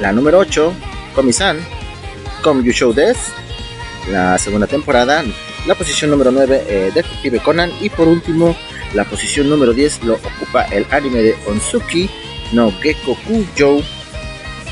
[0.00, 0.72] La número 8,
[1.14, 1.58] Komi-san,
[2.42, 3.16] Come You Show Death.
[4.10, 5.24] La segunda temporada.
[5.66, 7.72] La posición número 9, eh, Detective Conan.
[7.80, 8.56] Y por último,
[8.94, 12.08] la posición número 10 lo ocupa el anime de Onsuki
[12.52, 13.82] no Gekoku Jou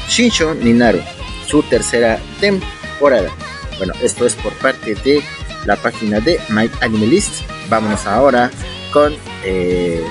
[0.09, 1.01] Shinsho Ninaru,
[1.47, 3.31] su tercera temporada.
[3.79, 5.23] Bueno, esto es por parte de
[5.67, 7.43] la página de My Anime List.
[7.69, 8.51] Vámonos ahora
[8.93, 10.03] con eh,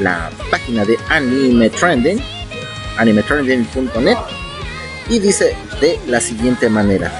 [0.00, 2.20] la página de Anime Trending,
[2.98, 4.18] animetrending.net,
[5.08, 7.12] y dice de la siguiente manera.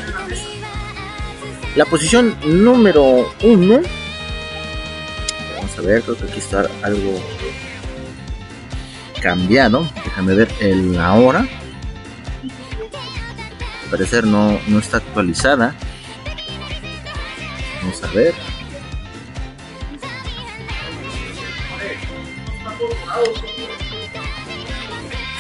[1.77, 3.81] La posición número uno.
[5.57, 7.21] Vamos a ver, creo que aquí está algo
[9.21, 9.87] cambiado.
[10.05, 11.47] Déjame ver el ahora.
[13.87, 15.75] Parecer no, no está actualizada.
[17.83, 18.35] Vamos a ver.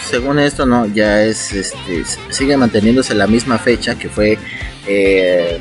[0.08, 4.38] Según esto, no, ya es, este, sigue manteniéndose la misma fecha que fue
[4.86, 5.58] eh,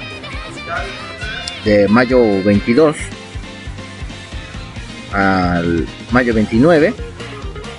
[1.66, 2.96] de mayo 22
[5.12, 6.94] al mayo 29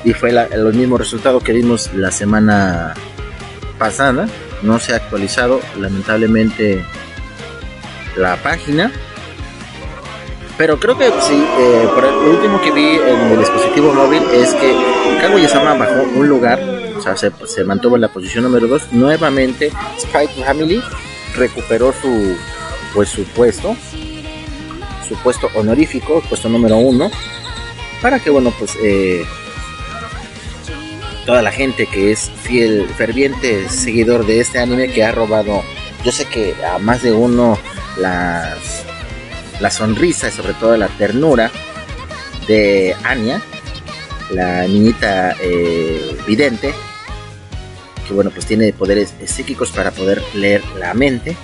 [0.05, 2.95] y fue la- los mismos resultados que vimos la semana
[3.79, 4.27] pasada.
[4.63, 6.85] No se ha actualizado lamentablemente
[8.17, 8.93] la página.
[10.59, 14.23] Pero creo que sí, eh, por el lo último que vi en mi dispositivo móvil
[14.33, 14.75] es que
[15.21, 16.59] Kaguya-sama bajó un lugar,
[16.97, 18.93] o sea, se, mantuvo en la posición número 2.
[18.93, 20.83] Nuevamente, Spy Family
[21.35, 22.37] recuperó su,
[22.95, 23.77] pues, su puesto,
[25.07, 27.11] su puesto honorífico, puesto número 1,
[28.01, 29.25] para que, bueno, pues eh,
[31.27, 35.63] toda la gente que es fiel, ferviente seguidor de este anime que ha robado,
[36.05, 37.59] yo sé que a más de uno
[37.99, 38.85] las
[39.61, 41.51] la sonrisa y sobre todo la ternura
[42.47, 43.43] de Anya,
[44.31, 46.73] la niñita eh, vidente,
[48.07, 51.37] que bueno, pues tiene poderes psíquicos para poder leer la mente.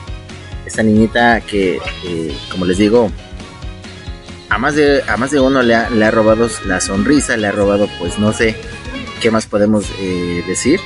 [0.64, 3.10] Esta niñita que, eh, como les digo,
[4.48, 7.48] a más de, a más de uno le ha, le ha robado la sonrisa, le
[7.48, 8.54] ha robado, pues no sé
[9.22, 10.80] qué más podemos eh, decir.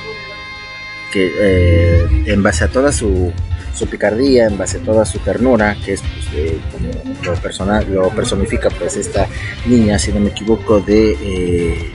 [1.11, 3.33] Que eh, en base a toda su,
[3.73, 6.89] su picardía, en base a toda su ternura, que es pues, eh, como
[7.23, 9.27] lo, personal, lo personifica pues esta
[9.65, 11.91] niña, si no me equivoco, de, eh,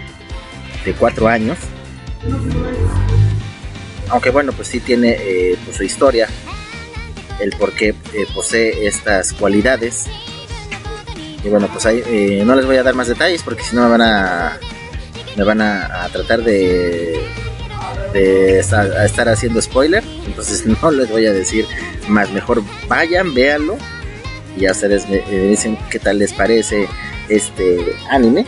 [0.85, 1.59] de cuatro años.
[4.09, 6.29] Aunque bueno, pues sí tiene pues, su historia,
[7.41, 7.95] el por qué
[8.35, 10.07] posee estas cualidades.
[11.45, 13.91] Y bueno, pues ahí, no les voy a dar más detalles porque si no me
[13.91, 14.59] van a
[15.37, 17.21] me van a, tratar de
[18.13, 20.05] de estar, haciendo spoiler.
[20.27, 21.67] Entonces no les voy a decir
[22.09, 22.31] más.
[22.31, 23.77] Mejor vayan, véanlo.
[24.57, 26.89] Y ya ustedes me, dicen qué tal les parece
[27.29, 28.47] este anime.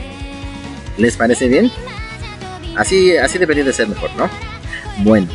[0.99, 1.71] ¿Les parece bien?
[2.77, 4.29] Así, así debería de ser mejor, ¿no?
[4.99, 5.29] Bueno.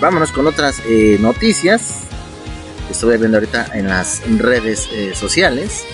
[0.00, 2.00] Vámonos con otras eh, noticias.
[2.90, 5.84] Estuve viendo ahorita en las redes eh, sociales.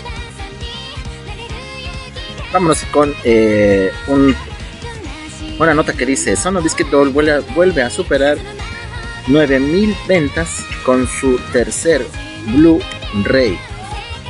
[2.57, 4.35] Vámonos con eh, un
[5.59, 8.39] una nota que dice, Sono Biscuit Doll vuelve a, superar
[9.27, 12.07] 9000 ventas con su tercer
[12.47, 13.59] Blu-ray.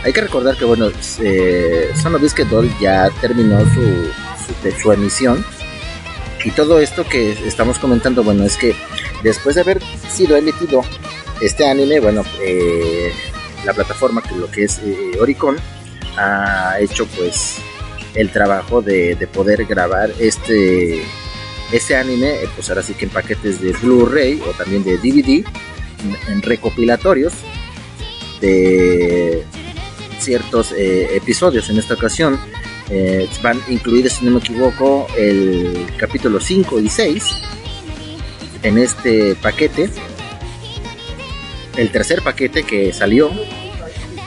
[0.02, 0.88] Hay que recordar que bueno,
[1.20, 4.10] eh, Sono Biscuit Doll ya terminó su,
[4.44, 5.46] su, su emisión.
[6.44, 8.74] Y todo esto que estamos comentando, bueno, es que
[9.22, 10.82] después de haber sido emitido
[11.40, 13.12] este anime, bueno, eh,
[13.64, 15.56] la plataforma que lo que es eh, Oricon
[16.16, 17.60] ha hecho pues
[18.16, 21.02] el trabajo de, de poder grabar este,
[21.72, 25.44] este anime, eh, pues ahora sí que en paquetes de Blu-ray o también de DVD,
[26.28, 27.32] en, recopilatorios
[28.40, 29.44] de
[30.18, 31.68] ciertos eh, episodios.
[31.70, 32.38] En esta ocasión
[32.90, 37.24] eh, van incluidos, si no me equivoco, el capítulo 5 y 6
[38.62, 39.90] en este paquete.
[41.76, 43.30] El tercer paquete que salió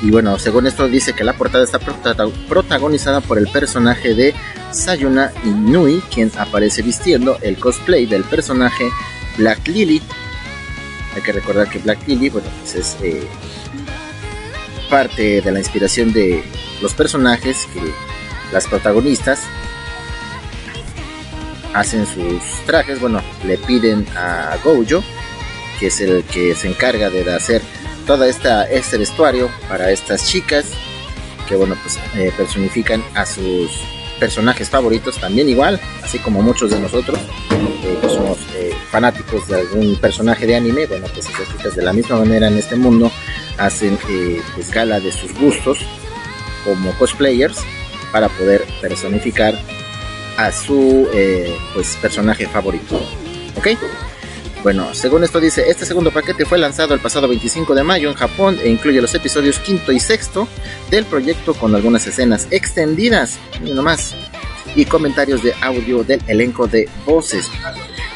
[0.02, 4.34] y bueno, según esto dice que la portada está prota- protagonizada por el personaje de
[4.72, 8.86] Sayuna Inui, quien aparece vistiendo el cosplay del personaje
[9.38, 10.02] Black Lily.
[11.16, 13.28] Hay que recordar que Black Lily, bueno, pues es eh,
[14.90, 16.44] parte de la inspiración de
[16.82, 17.82] los personajes que
[18.54, 19.42] las protagonistas
[21.74, 23.00] hacen sus trajes.
[23.00, 25.04] Bueno, le piden a Gojo,
[25.80, 27.62] que es el que se encarga de hacer
[28.10, 30.66] toda esta este vestuario para estas chicas
[31.48, 33.70] que bueno pues eh, personifican a sus
[34.20, 37.20] personajes favoritos también igual así como muchos de nosotros
[37.84, 40.88] eh, que somos eh, fanáticos de algún personaje de anime.
[40.88, 43.12] Bueno pues estas chicas de la misma manera en este mundo
[43.60, 45.78] hacen eh, pues gala de sus gustos
[46.66, 47.60] como cosplayers
[48.12, 49.54] para poder personificar
[50.38, 53.00] a su eh, pues personaje favorito.
[53.56, 53.68] Ok
[54.64, 58.16] bueno, según esto dice, este segundo paquete fue lanzado el pasado 25 de mayo en
[58.16, 60.48] Japón e incluye los episodios quinto y sexto
[60.90, 64.16] del proyecto con algunas escenas extendidas, y no más,
[64.76, 67.50] y comentarios de audio del elenco de voces.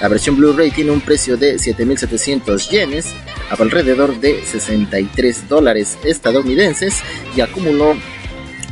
[0.02, 3.14] La versión Blu-ray tiene un precio de 7.700 yenes,
[3.50, 7.02] alrededor de 63 dólares estadounidenses,
[7.36, 7.96] y acumuló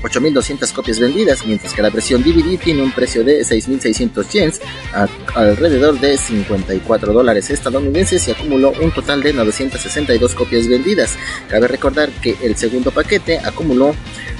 [0.04, 4.62] 8.200 copias vendidas, mientras que la versión DVD tiene un precio de 6.600 yens,
[4.94, 11.16] a- alrededor de 54 dólares estadounidenses y acumuló un total de 962 copias vendidas.
[11.50, 13.96] Cabe recordar que el segundo paquete acumuló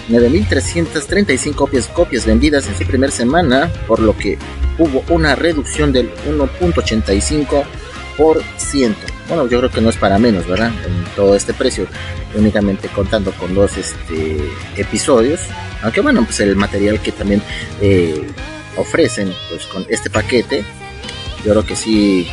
[0.10, 4.38] 9.335 copias, copias vendidas en su primera semana, por lo que
[4.78, 7.64] hubo una reducción del 1.85
[9.32, 10.74] Bueno, yo creo que no es para menos, ¿verdad?
[10.86, 11.88] En todo este precio,
[12.36, 14.44] únicamente contando con dos este,
[14.76, 15.40] episodios.
[15.82, 17.42] Aunque bueno, pues el material que también
[17.80, 18.28] eh,
[18.76, 20.66] ofrecen pues con este paquete,
[21.46, 22.28] yo creo que sí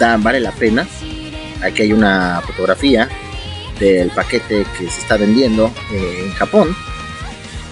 [0.00, 0.84] da, vale la pena.
[1.62, 3.08] Aquí hay una fotografía
[3.78, 6.74] del paquete que se está vendiendo eh, en Japón,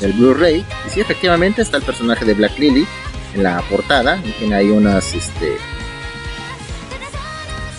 [0.01, 0.65] del Blu-ray.
[0.87, 2.87] Y sí, efectivamente está el personaje de Black Lily
[3.35, 4.23] en la portada.
[4.25, 5.57] Y tiene ahí unas, este,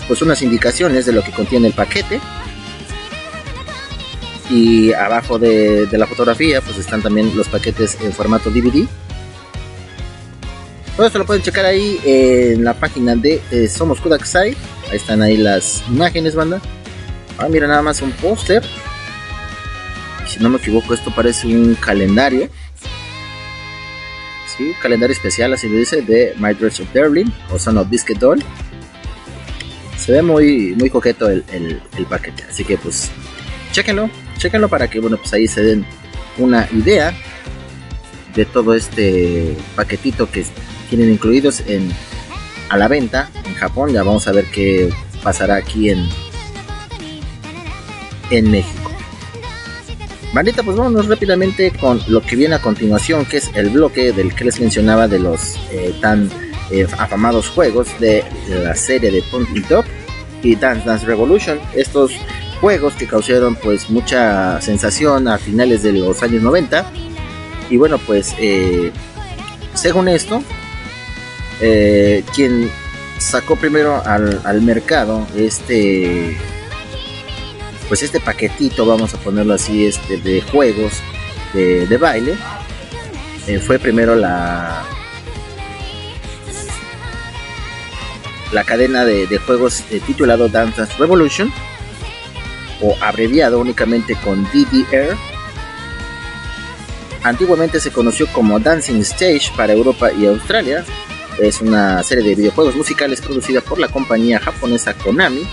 [0.09, 2.19] pues unas indicaciones de lo que contiene el paquete.
[4.49, 8.87] Y abajo de, de la fotografía, pues están también los paquetes en formato DVD.
[10.97, 14.57] Todo esto lo pueden checar ahí en la página de eh, Somos Kudaksai.
[14.89, 16.59] Ahí están ahí las imágenes, banda.
[17.37, 18.63] Ah, mira nada más un póster.
[20.27, 22.49] Si no me equivoco, esto parece un calendario.
[24.57, 28.43] Sí, calendario especial, así lo dice, de My Dress of Darling o Son Biscuit Doll.
[30.09, 32.43] Se ve muy, muy coqueto el, el, paquete.
[32.49, 33.11] Así que pues,
[33.71, 34.09] chéquenlo,
[34.39, 35.85] chéquenlo para que, bueno, pues ahí se den
[36.39, 37.13] una idea
[38.33, 40.47] de todo este paquetito que
[40.89, 41.91] tienen incluidos en
[42.69, 43.93] a la venta en Japón.
[43.93, 44.91] Ya vamos a ver qué
[45.21, 46.09] pasará aquí en
[48.31, 48.91] en México.
[50.33, 54.33] Bandita, pues vámonos rápidamente con lo que viene a continuación, que es el bloque del
[54.33, 56.31] que les mencionaba de los eh, tan
[56.71, 59.85] eh, afamados juegos de la serie de Punky Top
[60.43, 61.59] y Dance Dance Revolution.
[61.73, 62.11] Estos
[62.61, 66.85] juegos que causaron pues mucha sensación a finales de los años 90.
[67.69, 68.91] Y bueno, pues eh,
[69.73, 70.43] según esto,
[71.61, 72.69] eh, quien
[73.17, 76.37] sacó primero al, al, mercado este
[77.89, 80.93] pues este paquetito vamos a ponerlo así este de juegos
[81.53, 82.37] de, de baile
[83.45, 84.85] eh, fue primero la
[88.51, 91.51] la cadena de, juegos eh, titulado Dance Revolution
[92.81, 95.15] o abreviado únicamente con DDR
[97.23, 100.85] antiguamente se conoció como Dancing Stage para Europa y Australia
[101.41, 105.47] es una serie de videojuegos musicales producida por la compañía japonesa Konami.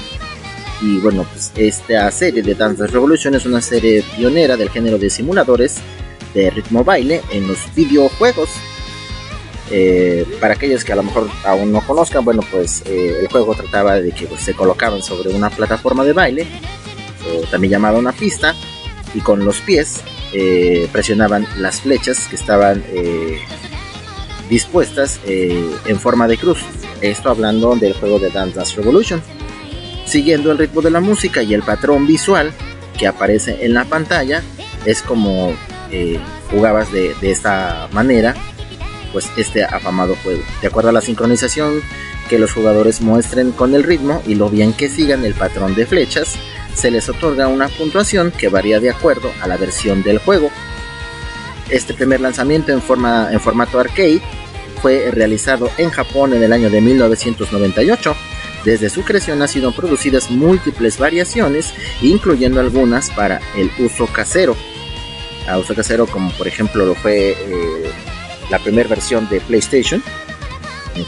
[0.83, 5.09] Y bueno, pues esta serie de Dance Revolution es una serie pionera del género de
[5.09, 5.77] simuladores
[6.35, 8.51] de ritmo baile en los videojuegos.
[9.71, 13.55] Eh, para aquellos que a lo mejor aún no conozcan, bueno, pues eh, el juego
[13.55, 16.47] trataba de que pues, se colocaban sobre una plataforma de baile,
[17.29, 18.55] o también llamada una pista,
[19.15, 20.03] y con los pies
[20.33, 22.83] eh, presionaban las flechas que estaban
[24.49, 26.59] dispuestas eh, en forma de cruz.
[27.01, 29.23] Esto hablando del juego de Dance Dance Revolution.
[30.05, 32.53] Siguiendo el ritmo de la música y el patrón visual
[32.97, 34.43] que aparece en la pantalla,
[34.85, 35.53] es como
[35.91, 36.19] eh,
[36.51, 38.35] jugabas de, de, esta manera,
[39.13, 40.43] pues este afamado juego.
[40.61, 41.81] De acuerdo a la sincronización
[42.29, 45.87] que los jugadores muestren con el ritmo y lo bien que sigan el patrón de
[45.87, 46.35] flechas,
[46.75, 50.51] se les otorga una puntuación que varía de acuerdo a la versión del juego
[51.71, 54.21] este primer lanzamiento en, forma, en formato arcade
[54.81, 58.15] fue realizado en Japón en el año de 1998.
[58.65, 61.73] Desde su creación han sido producidas múltiples variaciones,
[62.03, 64.57] incluyendo algunas para el uso casero.
[65.49, 67.93] A uso casero como por ejemplo lo fue eh,
[68.51, 70.03] la primera versión de PlayStation.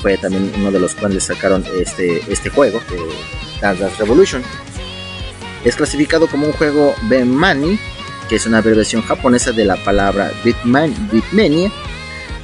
[0.03, 4.43] Fue también uno de los cuales sacaron este, este juego, eh, Dance Dance Revolution.
[5.65, 7.79] Es clasificado como un juego Benmani
[8.29, 11.73] que es una abreviación japonesa de la palabra Beatman, Beatmania,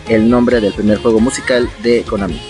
[0.08, 2.40] el nombre del primer juego musical de Konami.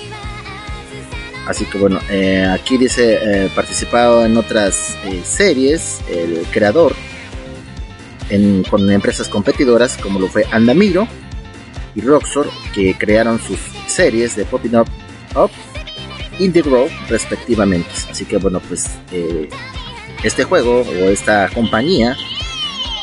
[1.46, 6.94] Así que bueno, eh, aquí dice eh, participado en otras series, el creador
[8.70, 11.06] con empresas competidoras como lo fue Andamiro
[11.94, 14.88] y Roxor, que crearon sus series de Popping Up,
[15.36, 15.50] Up
[16.38, 17.88] Indie Grove respectivamente.
[18.10, 18.86] Así que bueno, pues
[20.22, 22.16] este juego o esta compañía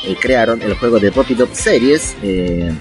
[0.03, 2.15] eh, crearon el juego de Poppy Dog Series.
[2.23, 2.71] Eh,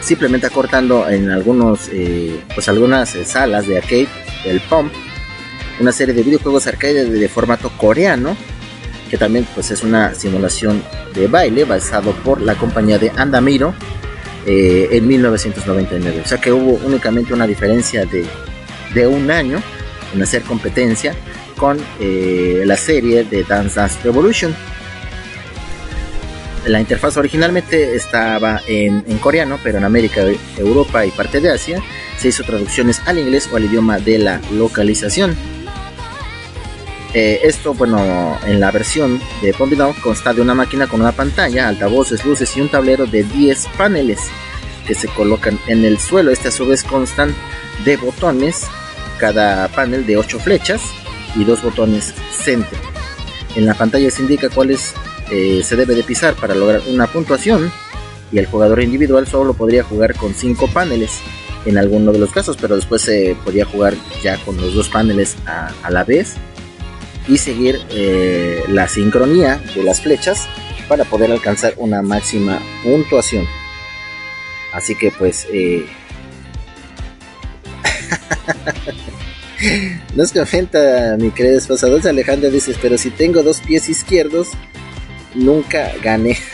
[0.00, 4.08] simplemente acortando en algunos, eh, pues algunas eh, salas de arcade
[4.44, 4.92] del Pump.
[5.78, 8.36] Una serie de videojuegos arcade de, de, formato coreano.
[9.10, 10.82] Que también pues es una simulación
[11.14, 13.74] de baile basado por la compañía de Andamiro.
[14.46, 16.22] En 1999.
[16.24, 18.24] O sea que hubo únicamente una diferencia de,
[18.94, 19.62] de un año
[20.14, 21.14] en hacer competencia
[21.56, 24.54] con la serie de Dance Dance Revolution
[26.66, 30.22] la interfaz originalmente estaba en, en, coreano, pero en América,
[30.56, 31.82] Europa y parte de Asia
[32.18, 35.34] se hizo traducciones al inglés o al idioma de la localización.
[37.12, 41.66] Eh, esto, bueno, en la versión de Pompidou consta de una máquina con una pantalla,
[41.66, 44.20] altavoces, luces y un tablero de 10 paneles.
[44.86, 46.32] que se colocan en el suelo.
[46.32, 47.32] Este a su vez constan
[47.84, 48.64] de botones,
[49.18, 50.80] cada panel de 8 flechas
[51.36, 52.76] y dos botones centro.
[53.54, 54.94] En la pantalla se indica cuáles
[55.30, 57.70] eh, se debe de pisar para lograr una puntuación
[58.32, 61.20] y el jugador individual solo podría jugar con 5 paneles
[61.66, 65.36] en alguno de los casos, pero después se podía jugar ya con los dos paneles
[65.46, 66.36] a la vez
[67.30, 70.46] y seguir eh, la sincronía de las flechas
[70.88, 73.46] para poder alcanzar una máxima puntuación.
[74.72, 75.46] Así que pues...
[75.52, 75.86] Eh...
[80.16, 84.48] Nos comenta mi querida esposa Dulce Alejandra, dices, pero si tengo dos pies izquierdos,
[85.34, 86.36] nunca gané.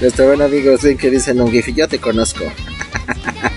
[0.00, 2.44] Nuestro buen amigo que dice Nungif, yo te conozco.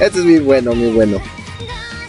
[0.00, 1.20] Esto es muy bueno, muy bueno.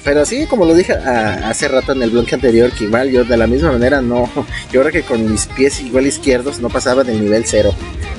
[0.03, 3.23] Pero sí, como lo dije a- hace rato en el bloque anterior, que igual yo
[3.25, 4.29] de la misma manera no.
[4.71, 7.73] Yo creo que con mis pies igual izquierdos no pasaba del nivel cero.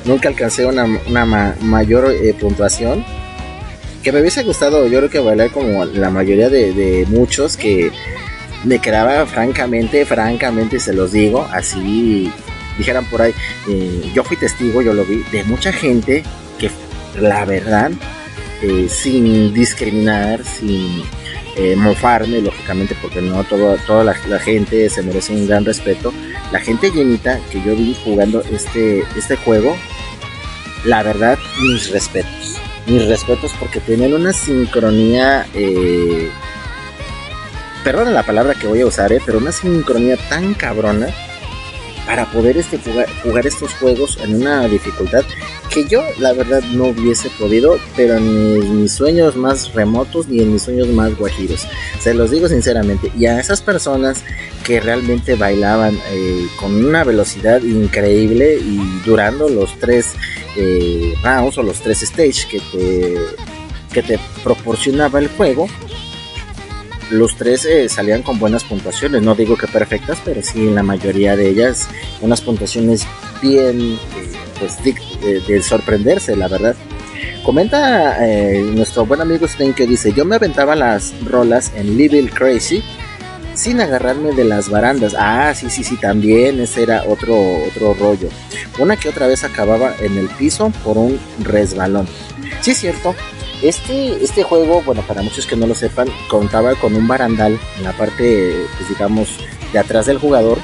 [0.05, 3.05] Nunca alcancé una, una ma- mayor eh, puntuación.
[4.03, 7.91] Que me hubiese gustado, yo creo que bailar como la mayoría de, de muchos que
[8.65, 12.33] me quedaba francamente, francamente se los digo, así
[12.79, 13.35] dijeran por ahí,
[13.69, 16.23] eh, yo fui testigo, yo lo vi, de mucha gente
[16.59, 16.71] que
[17.21, 17.91] la verdad,
[18.62, 21.03] eh, sin discriminar, sin
[21.57, 26.12] eh, mofarme, lógicamente, porque no todo, toda la, gente se merece un gran respeto.
[26.53, 29.77] La gente llenita que yo vi jugando este, este juego,
[30.85, 32.57] la verdad, mis respetos.
[32.87, 36.31] Mis respetos porque tienen una sincronía, eh,
[37.85, 41.09] perdón la palabra que voy a usar, eh, pero una sincronía tan cabrona
[42.11, 45.23] para poder este, jugar, jugar estos juegos en una dificultad
[45.73, 50.41] que yo la verdad no hubiese podido, pero ni en mis sueños más remotos ni
[50.41, 51.69] en mis sueños más guajiros.
[52.01, 53.12] Se los digo sinceramente.
[53.16, 54.24] Y a esas personas
[54.65, 60.15] que realmente bailaban eh, con una velocidad increíble y durando los tres
[60.57, 63.15] eh, rounds o los tres stages que te,
[63.93, 65.69] que te proporcionaba el juego,
[67.11, 69.23] los tres eh, salían con buenas puntuaciones.
[69.23, 71.89] No digo que perfectas, pero sí en la mayoría de ellas
[72.20, 73.07] unas puntuaciones
[73.43, 73.99] bien eh,
[74.59, 76.74] pues, dig- eh, de sorprenderse, la verdad.
[77.45, 82.31] Comenta eh, nuestro buen amigo Sven que dice: Yo me aventaba las rolas en Little
[82.31, 82.82] Crazy
[83.55, 85.15] sin agarrarme de las barandas.
[85.19, 87.35] Ah, sí, sí, sí, también ese era otro,
[87.66, 88.28] otro rollo.
[88.78, 92.07] Una que otra vez acababa en el piso por un resbalón.
[92.61, 93.15] Sí, cierto.
[93.62, 97.85] Este, este juego, bueno, para muchos que no lo sepan, contaba con un barandal en
[97.85, 99.28] la parte, pues digamos,
[99.73, 100.59] de atrás del jugador.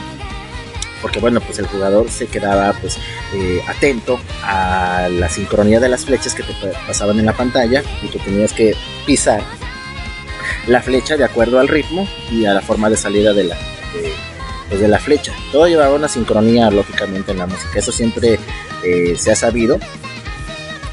[1.03, 2.97] Porque bueno, pues el jugador se quedaba pues
[3.35, 7.83] eh, atento a la sincronía de las flechas que te pa- pasaban en la pantalla
[8.03, 8.75] y que tenías que
[9.05, 9.43] pisar
[10.67, 14.13] la flecha de acuerdo al ritmo y a la forma de salida de la, de,
[14.71, 15.33] pues, de la flecha.
[15.53, 17.79] Todo llevaba una sincronía lógicamente en la música.
[17.79, 18.39] Eso siempre
[18.83, 19.79] eh, se ha sabido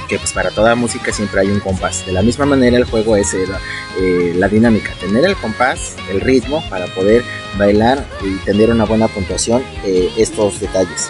[0.08, 2.06] que pues para toda música siempre hay un compás.
[2.06, 6.64] De la misma manera el juego es eh, la dinámica, tener el compás, el ritmo
[6.70, 7.24] para poder
[7.58, 11.10] bailar y tener una buena puntuación, eh, estos detalles.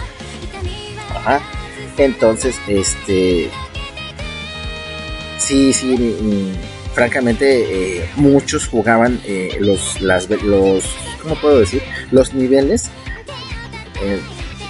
[1.97, 3.49] Entonces, este,
[5.37, 9.21] sí, sí, mm, francamente eh, muchos jugaban
[9.59, 10.83] los, las, los,
[11.21, 11.81] ¿cómo puedo decir?
[12.11, 12.89] Los niveles,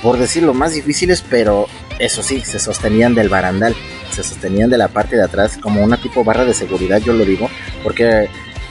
[0.04, 1.68] por decirlo más difíciles, pero
[2.00, 3.76] eso sí, se sostenían del barandal,
[4.14, 7.26] se sostenían de la parte de atrás como una tipo barra de seguridad, yo lo
[7.26, 7.50] digo,
[7.84, 8.30] porque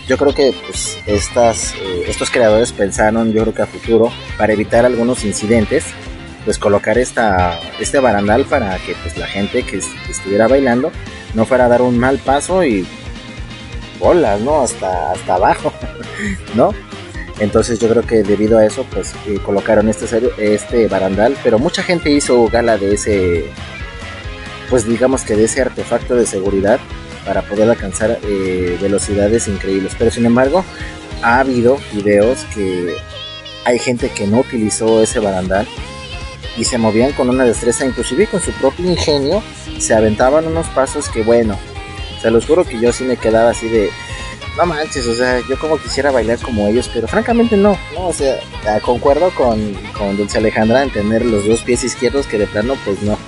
[0.09, 4.53] yo creo que pues, estas, eh, estos creadores pensaron, yo creo que a futuro, para
[4.53, 5.85] evitar algunos incidentes,
[6.45, 10.91] pues colocar esta, este barandal para que pues, la gente que, es- que estuviera bailando
[11.35, 12.85] no fuera a dar un mal paso y
[14.01, 14.61] bolas, ¿no?
[14.63, 15.73] Hasta, hasta abajo,
[16.55, 16.75] ¿no?
[17.39, 20.07] Entonces yo creo que debido a eso, pues eh, colocaron este,
[20.55, 23.45] este barandal, pero mucha gente hizo gala de ese,
[24.73, 26.81] pues digamos que de ese artefacto de seguridad
[27.27, 29.93] para poder alcanzar eh, velocidades increíbles.
[29.99, 30.65] Pero sin embargo,
[31.23, 32.97] ha habido videos que
[33.67, 35.69] hay gente que no utilizó ese barandal
[36.57, 39.43] y se movían con una destreza, inclusive con su propio ingenio,
[39.79, 41.59] se aventaban unos pasos que bueno,
[42.23, 43.91] se los juro que yo sí me quedaba así de,
[44.57, 48.13] no manches, o sea, yo como quisiera bailar como ellos, pero francamente no, no, o
[48.15, 52.47] sea, ah, concuerdo con, con Dulce Alejandra en tener los dos pies izquierdos que de
[52.47, 53.19] plano pues no.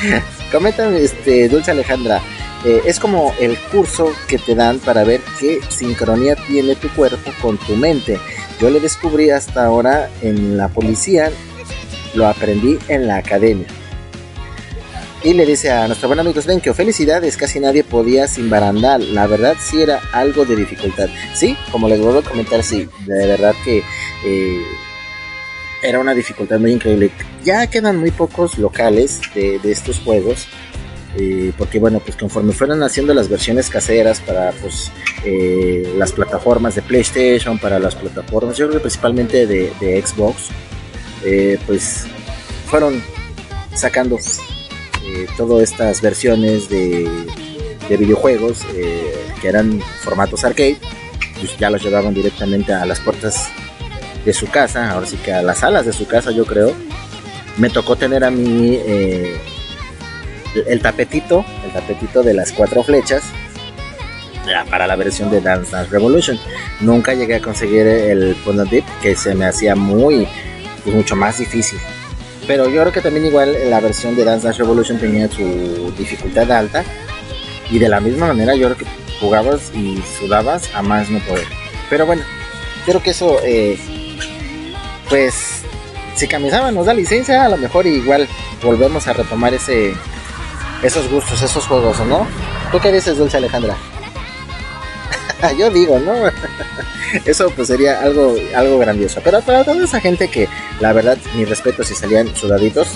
[0.50, 2.20] Comentan, este, Dulce Alejandra,
[2.64, 7.30] eh, es como el curso que te dan para ver qué sincronía tiene tu cuerpo
[7.42, 8.18] con tu mente.
[8.60, 11.30] Yo le descubrí hasta ahora en la policía,
[12.14, 13.66] lo aprendí en la academia.
[15.22, 19.14] Y le dice a nuestro buen amigo Svenkio, felicidades, casi nadie podía sin barandal.
[19.14, 21.08] La verdad sí era algo de dificultad.
[21.34, 23.82] Sí, como les vuelvo a comentar, sí, de verdad que
[24.26, 24.62] eh,
[25.82, 27.10] era una dificultad muy increíble.
[27.44, 30.48] Ya quedan muy pocos locales de, estos juegos.
[31.16, 34.90] eh, porque bueno, pues conforme fueron haciendo las versiones caseras para pues
[35.24, 40.48] eh, las plataformas de PlayStation, para las plataformas, yo creo que principalmente de, Xbox,
[41.24, 42.06] eh, pues
[42.66, 43.00] fueron
[43.74, 44.18] sacando
[45.36, 47.08] todas estas versiones de,
[47.88, 48.62] de videojuegos
[49.40, 50.78] que eran formatos arcade,
[51.38, 53.50] pues ya los llevaban directamente a las puertas
[54.24, 56.74] de su casa, ahora sí que a las salas de su casa yo creo.
[57.58, 59.36] Me tocó tener a mí eh,
[60.66, 63.22] el- tapetito, el tapetito de las cuatro flechas
[64.68, 66.38] para la versión de Dance Dance Revolution.
[66.80, 70.26] Nunca llegué a conseguir el Point Dip, que se me hacía muy,
[70.86, 71.78] mucho más difícil.
[72.46, 76.50] Pero yo creo que también igual la versión de Dance Dance Revolution tenía su dificultad
[76.52, 76.84] alta.
[77.70, 78.84] Y de la misma manera yo creo que
[79.18, 81.46] jugabas y sudabas a más no poder.
[81.88, 82.22] Pero bueno,
[82.84, 83.78] creo que eso, eh,
[85.08, 85.62] pues,
[86.14, 88.28] si Kamisama nos da licencia, a lo mejor igual
[88.62, 89.94] volvemos a retomar ese,
[90.82, 92.26] esos gustos, esos juegos, ¿o no?
[92.70, 93.76] ¿Tú qué dices, Dulce Alejandra?
[95.58, 96.12] yo digo, ¿no?
[97.24, 99.20] Eso pues sería algo, algo grandioso.
[99.22, 100.48] Pero para toda esa gente que,
[100.80, 102.88] la verdad, mi respeto si salían sudaditos,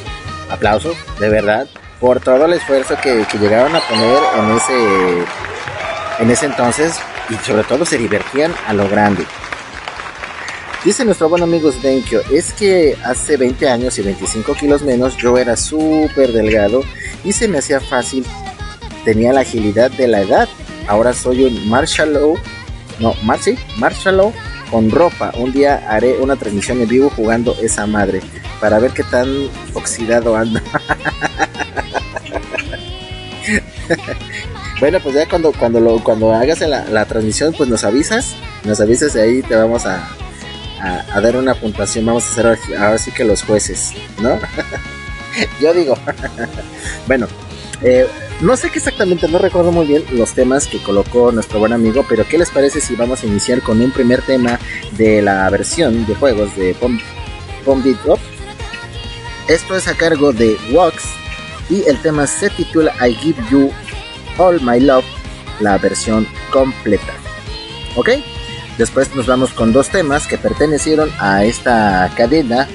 [0.50, 1.68] aplausos, de verdad,
[2.00, 5.24] por todo el esfuerzo que, que llegaron a poner en ese,
[6.20, 9.24] en ese entonces y sobre todo se divertían a lo grande.
[10.84, 15.36] Dice nuestro buen amigo Svenkio, es que hace 20 años y 25 kilos menos yo
[15.36, 16.82] era súper delgado
[17.24, 18.24] y se me hacía fácil,
[19.04, 20.48] tenía la agilidad de la edad.
[20.86, 22.36] Ahora soy un marshmallow,
[23.00, 24.32] no, mar, sí, marshmallow
[24.70, 25.32] con ropa.
[25.36, 28.20] Un día haré una transmisión en vivo jugando esa madre
[28.60, 29.28] para ver qué tan
[29.74, 30.62] oxidado anda.
[34.80, 38.80] bueno, pues ya cuando cuando lo cuando hagas la, la transmisión, pues nos avisas, nos
[38.80, 40.08] avisas y ahí te vamos a,
[40.80, 42.06] a, dar una puntuación.
[42.06, 44.38] Vamos a hacer ahora sí que los jueces, ¿no?
[45.60, 45.96] Yo digo.
[47.06, 47.26] bueno,
[47.82, 48.06] eh,
[48.40, 52.04] no sé qué exactamente, no recuerdo muy bien los temas que colocó nuestro buen amigo,
[52.08, 54.58] pero ¿qué les parece si vamos a iniciar con un primer tema
[54.92, 58.20] de la versión de juegos de Pom Beat Up?
[59.48, 61.04] Esto es a cargo de Wax
[61.70, 63.72] y el tema se titula I Give You
[64.36, 65.04] All My Love,
[65.60, 67.14] la versión completa.
[67.96, 68.10] ¿Ok?
[68.78, 72.68] Después nos vamos con dos temas que pertenecieron a esta cadena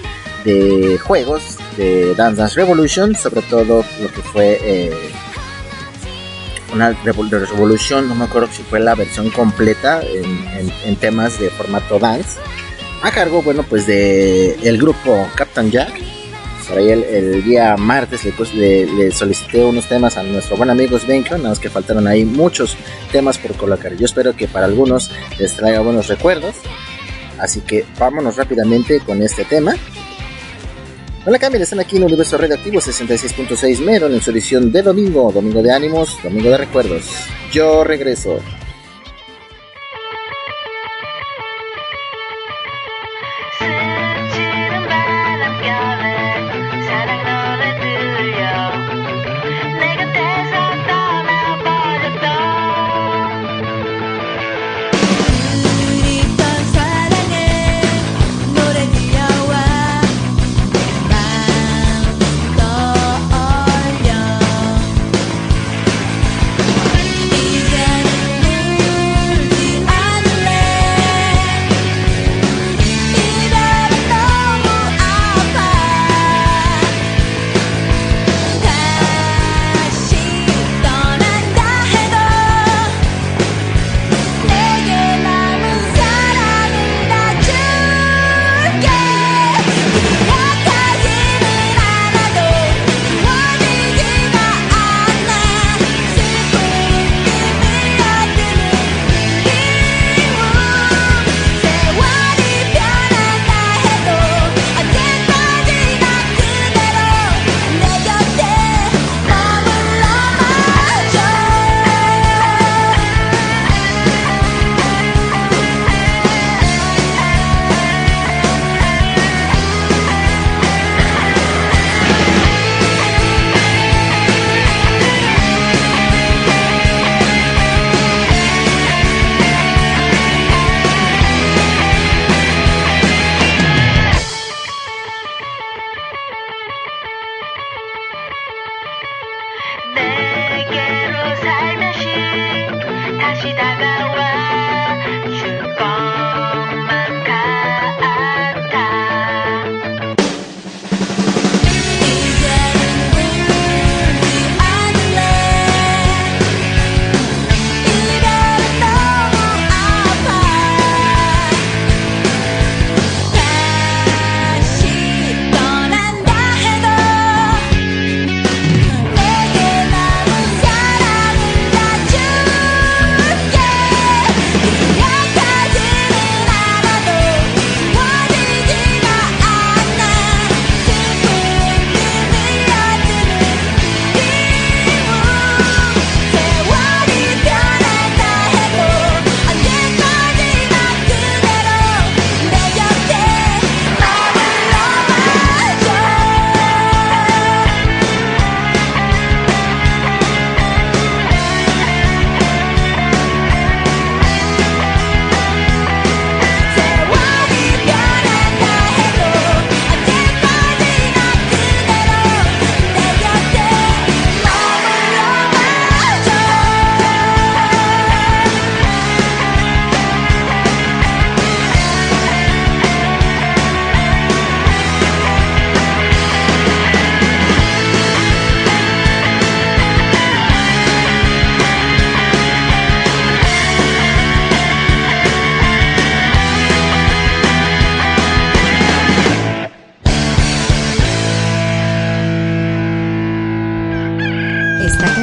[0.44, 4.92] de juegos de Dance Dance Revolution, sobre todo lo que fue eh,
[6.74, 10.26] una Revol- de Revolution, no me acuerdo si fue la versión completa en,
[10.58, 12.38] en- en temas de formato dance,
[13.02, 15.94] a cargo, bueno, pues de el grupo Captain Jack.
[16.68, 20.98] Por ahí el, día martes le, pues, le, solicité unos temas a nuestro buen amigo
[20.98, 22.78] Svenkio, nada más que faltaron ahí muchos
[23.12, 23.96] temas por colocar.
[23.96, 26.56] Yo espero que para algunos les traiga buenos recuerdos.
[27.40, 29.76] Así que vámonos rápidamente con este tema.
[31.26, 35.32] No la cambien, están aquí en Universo Radioactivo 66.6 Mero en su edición de domingo,
[35.32, 37.10] domingo de ánimos, domingo de recuerdos.
[37.52, 38.40] Yo regreso.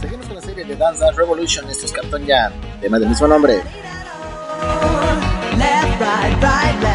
[0.00, 3.26] Seguimos con la serie de Dance Dance Revolution, esto es Captain Jan, tema del mismo
[3.26, 3.54] nombre.
[5.56, 6.93] Left, right, right, left.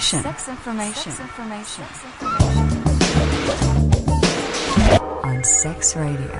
[0.00, 1.12] Sex information.
[1.12, 1.84] Sex information.
[5.22, 6.30] On Sex Radio.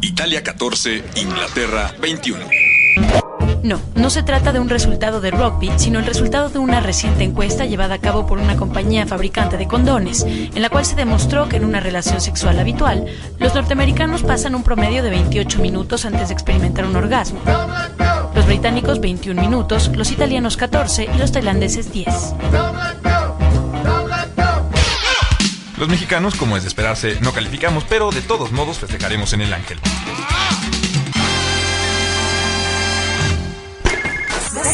[0.00, 2.40] Italia 14, Inglaterra 21.
[3.62, 7.22] No, no se trata de un resultado de rugby, sino el resultado de una reciente
[7.22, 11.48] encuesta llevada a cabo por una compañía fabricante de condones, en la cual se demostró
[11.48, 13.06] que en una relación sexual habitual,
[13.38, 17.40] los norteamericanos pasan un promedio de 28 minutos antes de experimentar un orgasmo.
[18.56, 22.06] Los británicos 21 minutos, los italianos 14 y los tailandeses 10.
[25.76, 29.52] Los mexicanos, como es de esperarse, no calificamos, pero de todos modos festejaremos en el
[29.52, 29.78] Ángel.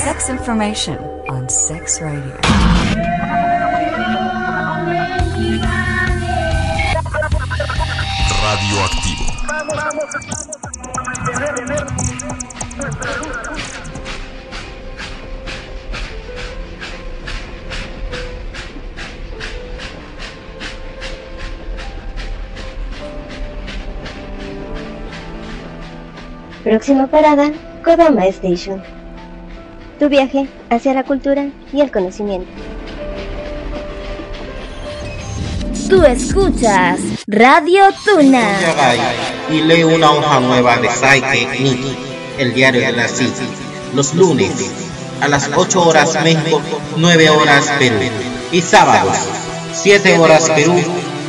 [0.05, 0.97] Sex information
[1.29, 2.37] on Sex Radio.
[8.45, 9.23] Radioactivo.
[26.64, 27.51] Próxima parada,
[27.84, 28.82] Kodama Station.
[29.98, 32.48] Tu viaje hacia la cultura y el conocimiento.
[35.89, 38.59] Tú escuchas Radio Tuna.
[39.51, 41.97] Y lee una hoja nueva de Saike Niki,
[42.39, 43.47] el diario de la City,
[43.94, 44.70] los lunes
[45.20, 46.60] a las 8 horas México,
[46.97, 47.97] 9 horas Perú
[48.51, 49.16] y sábados
[49.72, 50.74] 7 horas Perú,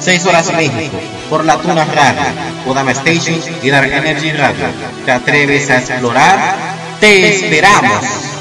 [0.03, 0.99] 6 horas México
[1.29, 2.23] por la Tuna Radio,
[2.65, 4.65] Kodama Station y Dark Energy Radio.
[5.05, 6.55] ¿Te atreves a explorar?
[6.99, 8.32] ¡Te esperamos!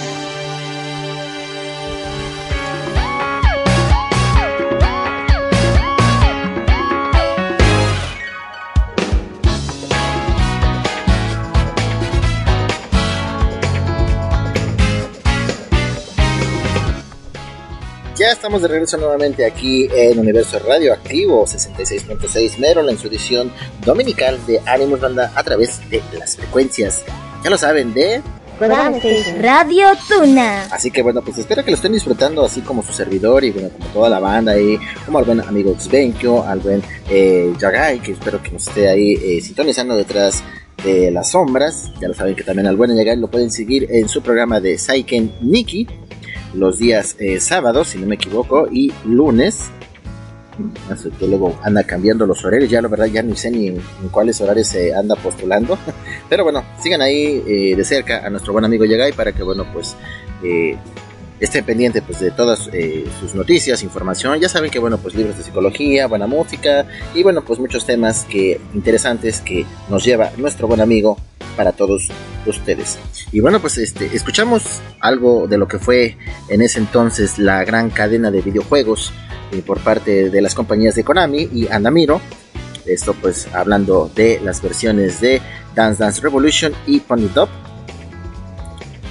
[18.33, 23.53] Ya estamos de regreso nuevamente aquí en Universo Radioactivo 66.6 Merol en su edición
[23.85, 27.05] dominical de Animus Banda a través de las frecuencias.
[27.45, 28.23] Ya lo saben, de.
[29.39, 30.63] Radio Tuna.
[30.71, 33.69] Así que bueno, pues espero que lo estén disfrutando así como su servidor y bueno,
[33.69, 38.13] como toda la banda ahí, como al buen amigo Xbenkyo, al buen eh, Yagai, que
[38.13, 40.43] espero que nos esté ahí eh, sintonizando detrás
[40.83, 41.93] de las sombras.
[42.01, 44.79] Ya lo saben que también al buen Yagai lo pueden seguir en su programa de
[44.79, 45.87] Saiken Nikki
[46.55, 49.71] los días eh, sábados, si no me equivoco, y lunes.
[51.21, 54.69] Luego anda cambiando los horarios, ya la verdad ya ni sé ni en, cuáles horarios
[54.69, 55.79] se anda postulando.
[56.29, 59.67] Pero bueno, sigan ahí eh, de cerca a nuestro buen amigo Yagai para que bueno
[59.73, 59.97] pues
[60.43, 60.77] eh,
[61.41, 64.39] esté pendiente pues de todas eh, sus noticias, información.
[64.41, 68.25] Ya saben que bueno pues libros de psicología, buena música y bueno pues muchos temas
[68.25, 71.17] que interesantes que nos lleva nuestro buen amigo
[71.57, 72.09] para todos
[72.47, 72.99] ustedes.
[73.31, 76.17] Y bueno, pues este, escuchamos algo de lo que fue
[76.49, 79.13] en ese entonces la gran cadena de videojuegos
[79.53, 82.21] eh, por parte de las compañías de Konami y Anamiro.
[82.87, 85.41] Esto pues hablando de las versiones de
[85.75, 87.49] Dance Dance Revolution y Pony Top.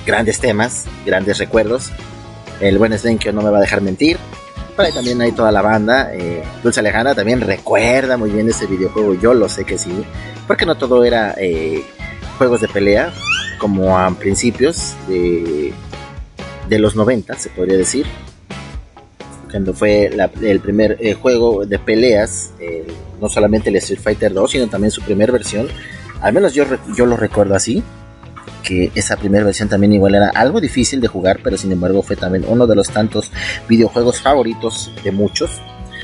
[0.05, 1.91] Grandes temas, grandes recuerdos.
[2.59, 4.18] El buen Svenkio no me va a dejar mentir.
[4.76, 6.11] Por ahí también hay toda la banda.
[6.13, 9.13] Eh, Dulce Alejandra también recuerda muy bien ese videojuego.
[9.15, 9.91] Yo lo sé que sí.
[10.47, 11.84] Porque no todo era eh,
[12.41, 13.13] juegos de pelea.
[13.59, 15.72] Como a principios de,
[16.68, 18.07] de los 90, se podría decir.
[19.51, 22.51] Cuando fue la- el primer eh, juego de peleas.
[22.59, 22.88] eh,
[23.22, 25.68] no solamente el Street Fighter 2, sino también su primera versión.
[26.22, 26.65] Al menos yo,
[26.97, 27.84] yo lo recuerdo así.
[28.63, 32.15] Que esa primera versión también igual era algo difícil de jugar, pero sin embargo fue
[32.15, 33.31] también uno de los tantos
[33.69, 35.61] videojuegos favoritos de muchos.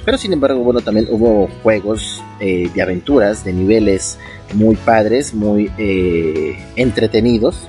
[0.08, 4.18] Pero sin embargo, bueno, también hubo juegos eh, de aventuras, de niveles
[4.54, 7.68] muy padres, muy eh, entretenidos.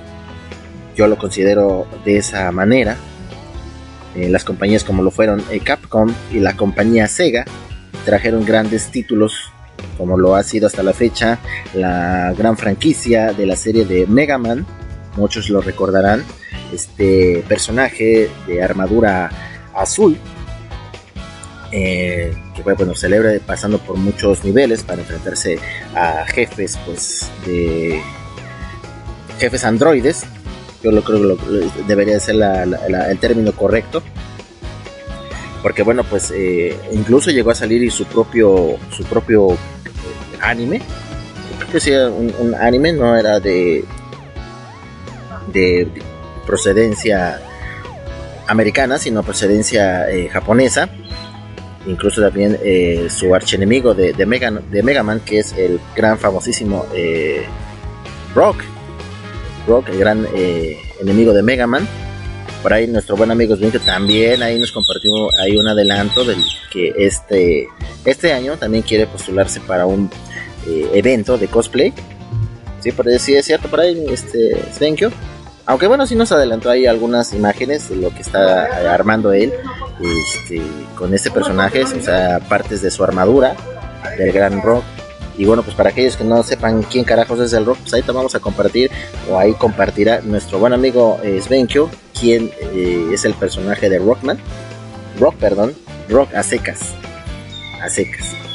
[0.94, 2.96] Yo lo considero de esa manera.
[4.14, 7.44] Eh, las compañías como lo fueron Capcom y la compañía Sega
[8.04, 9.50] trajeron grandes títulos
[9.96, 11.40] como lo ha sido hasta la fecha
[11.74, 14.64] la gran franquicia de la serie de Mega Man.
[15.16, 16.22] Muchos lo recordarán.
[16.72, 19.28] Este personaje de armadura
[19.74, 20.16] azul
[21.72, 25.58] eh, que bueno celebra pasando por muchos niveles para enfrentarse
[25.94, 28.02] a jefes pues de
[29.38, 30.24] jefes androides.
[30.82, 34.02] Yo lo creo que lo- debería ser el término correcto.
[35.62, 39.56] Porque bueno pues eh, incluso llegó a salir su propio su propio eh,
[40.40, 40.80] anime.
[41.58, 43.84] Creo que sí un, anime no era de
[45.52, 45.88] de
[46.46, 47.40] procedencia
[48.46, 50.88] americana sino procedencia japonesa
[51.88, 56.18] incluso también eh, su archienemigo de, de, Mega, de Mega Man, que es el gran
[56.18, 57.44] famosísimo eh,
[58.34, 58.62] Rock.
[59.66, 61.88] Rock, el gran eh, enemigo de Mega Man.
[62.62, 66.38] Por ahí nuestro buen amigo Svinke también ahí nos compartió ahí un adelanto del
[66.72, 67.68] que este,
[68.04, 70.10] este año también quiere postularse para un
[70.66, 71.92] eh, evento de cosplay.
[72.80, 75.10] Sí, por ahí sí es cierto, por ahí este Svenkio.
[75.68, 79.52] Aunque bueno, sí nos adelantó ahí algunas imágenes de lo que está armando él
[80.00, 80.62] este,
[80.96, 83.54] con este personaje, o sea, partes de su armadura
[84.16, 84.82] del gran rock.
[85.36, 88.00] Y bueno, pues para aquellos que no sepan quién carajos es el rock, pues ahí
[88.00, 88.90] te vamos a compartir,
[89.30, 94.38] o ahí compartirá nuestro buen amigo eh, Svenkio, quien eh, es el personaje de Rockman.
[95.20, 95.74] Rock, perdón,
[96.08, 96.94] Rock a secas.
[97.82, 98.47] A secas.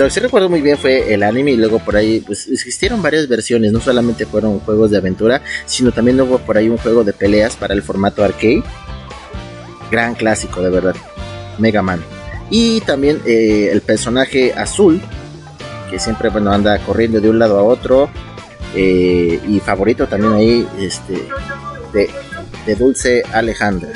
[0.00, 3.28] Lo que recuerdo muy bien fue el anime y luego por ahí pues existieron varias
[3.28, 7.12] versiones, no solamente fueron juegos de aventura, sino también hubo por ahí un juego de
[7.12, 8.62] peleas para el formato arcade.
[9.90, 10.96] Gran clásico, de verdad.
[11.58, 12.02] Mega Man.
[12.48, 15.02] Y también eh, el personaje azul,
[15.90, 18.08] que siempre bueno, anda corriendo de un lado a otro.
[18.74, 21.28] eh, y favorito también ahí, este,
[21.92, 22.08] de,
[22.64, 23.90] de Dulce Alejandra.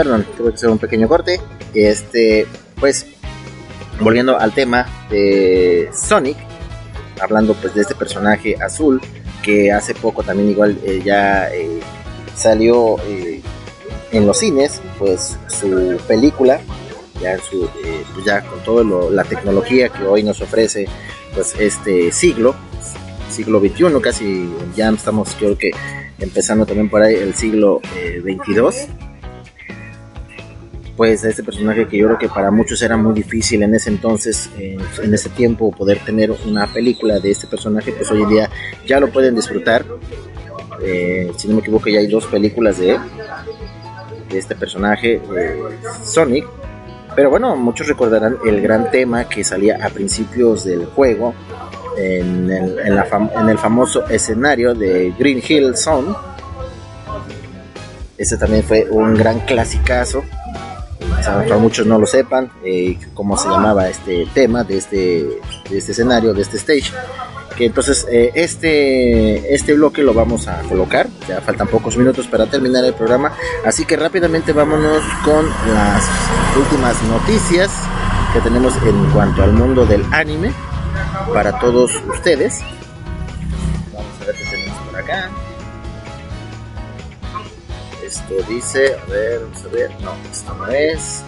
[0.00, 1.38] Perdón, tuve que hacer un pequeño corte.
[1.74, 2.46] Este,
[2.78, 3.04] pues,
[4.00, 6.38] volviendo al tema de Sonic,
[7.20, 8.98] hablando pues de este personaje azul
[9.42, 11.80] que hace poco también igual eh, ya eh,
[12.34, 13.42] salió eh,
[14.10, 16.62] en los cines, pues su película,
[17.20, 20.88] ya, en su, eh, ya con toda la tecnología que hoy nos ofrece
[21.34, 22.54] pues este siglo,
[23.28, 25.72] siglo XXI, casi ya estamos creo que
[26.18, 28.22] empezando también por ahí el siglo eh,
[31.00, 33.88] 22 pues este personaje que yo creo que para muchos era muy difícil en ese
[33.88, 38.28] entonces, eh, en ese tiempo, poder tener una película de este personaje, pues hoy en
[38.28, 38.50] día
[38.86, 39.82] ya lo pueden disfrutar.
[40.82, 42.98] Eh, si no me equivoco, ya hay dos películas de
[44.28, 45.62] de este personaje, eh,
[46.04, 46.46] Sonic.
[47.16, 51.34] Pero bueno, muchos recordarán el gran tema que salía a principios del juego,
[51.96, 56.14] en el, en el famoso escenario de Green Hill Zone.
[58.18, 60.22] Ese también fue un gran clasicazo
[61.24, 64.96] para muchos no lo sepan, eh, cómo se llamaba este tema de este,
[65.68, 66.92] de este escenario, de este stage.
[67.56, 72.46] Que entonces eh, este, este bloque lo vamos a colocar, ya faltan pocos minutos para
[72.46, 73.32] terminar el programa,
[73.66, 76.04] así que rápidamente vámonos con las
[76.56, 77.70] últimas noticias
[78.32, 80.52] que tenemos en cuanto al mundo del anime
[81.34, 82.60] para todos ustedes.
[83.92, 85.30] Vamos a ver qué tenemos por acá.
[88.10, 91.22] Esto dice, a ver, vamos a ver, no, esto no es.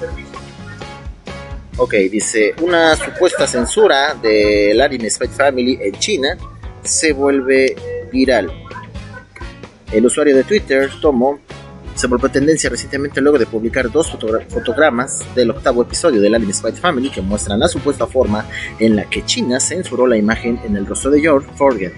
[1.77, 6.37] Ok, dice, una supuesta censura del anime Spy Family en China
[6.83, 7.77] se vuelve
[8.13, 8.53] viral.
[9.93, 11.39] El usuario de Twitter, Tomo,
[11.95, 16.53] se volvió tendencia recientemente luego de publicar dos fotogra- fotogramas del octavo episodio del anime
[16.53, 18.45] Spy Family que muestran la supuesta forma
[18.81, 21.93] en la que China censuró la imagen en el rostro de George Forgen.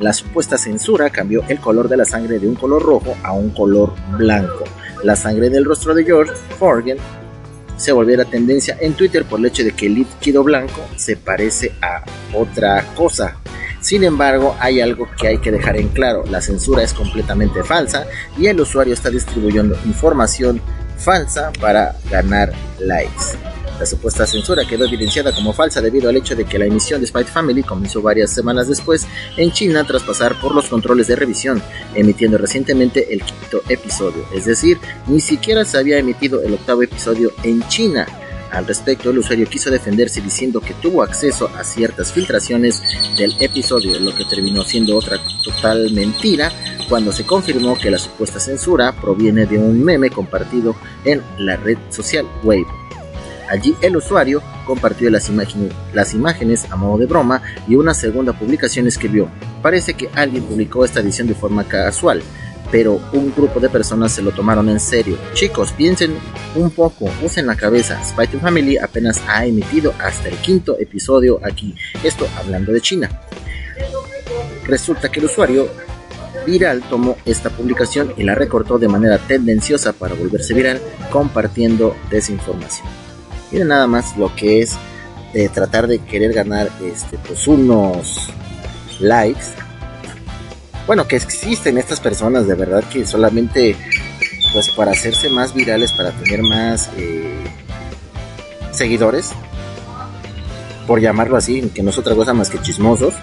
[0.00, 3.50] La supuesta censura cambió el color de la sangre de un color rojo a un
[3.50, 4.64] color blanco.
[5.04, 6.96] La sangre del rostro de George Forgen
[7.76, 11.72] se volviera tendencia en Twitter por el hecho de que el líquido blanco se parece
[11.82, 12.02] a
[12.34, 13.36] otra cosa.
[13.82, 18.06] Sin embargo, hay algo que hay que dejar en claro, la censura es completamente falsa
[18.38, 20.62] y el usuario está distribuyendo información
[20.96, 23.36] falsa para ganar likes.
[23.80, 27.06] La supuesta censura quedó evidenciada como falsa debido al hecho de que la emisión de
[27.06, 29.06] Spy Family comenzó varias semanas después
[29.38, 31.62] en China tras pasar por los controles de revisión,
[31.94, 34.26] emitiendo recientemente el quinto episodio.
[34.34, 38.06] Es decir, ni siquiera se había emitido el octavo episodio en China.
[38.52, 42.82] Al respecto, el usuario quiso defenderse diciendo que tuvo acceso a ciertas filtraciones
[43.16, 46.52] del episodio, lo que terminó siendo otra total mentira
[46.86, 50.76] cuando se confirmó que la supuesta censura proviene de un meme compartido
[51.06, 52.79] en la red social Wave.
[53.50, 59.28] Allí el usuario compartió las, imágenes, a modo de broma y una segunda publicación escribió,
[59.60, 62.22] parece que alguien publicó esta edición de forma casual,
[62.70, 65.18] pero un grupo de personas se lo tomaron en serio.
[65.34, 66.14] Chicos, piensen
[66.54, 68.00] un poco, usen la cabeza.
[68.04, 71.74] Spy to Family apenas ha emitido hasta el quinto episodio aquí.
[72.04, 73.10] Esto hablando de China.
[74.64, 75.68] Resulta que el usuario
[76.46, 82.99] viral tomó esta publicación y la recortó de manera tendenciosa para volverse viral compartiendo desinformación.
[83.50, 84.76] Miren nada más lo que es
[85.34, 88.28] eh, tratar de querer ganar este, pues unos
[89.00, 89.46] likes
[90.90, 93.76] bueno, que existen estas personas de verdad que solamente,
[94.52, 97.44] pues para hacerse más virales, para tener más eh,
[98.72, 99.30] seguidores,
[100.88, 103.14] por llamarlo así, que no es otra cosa más que chismosos,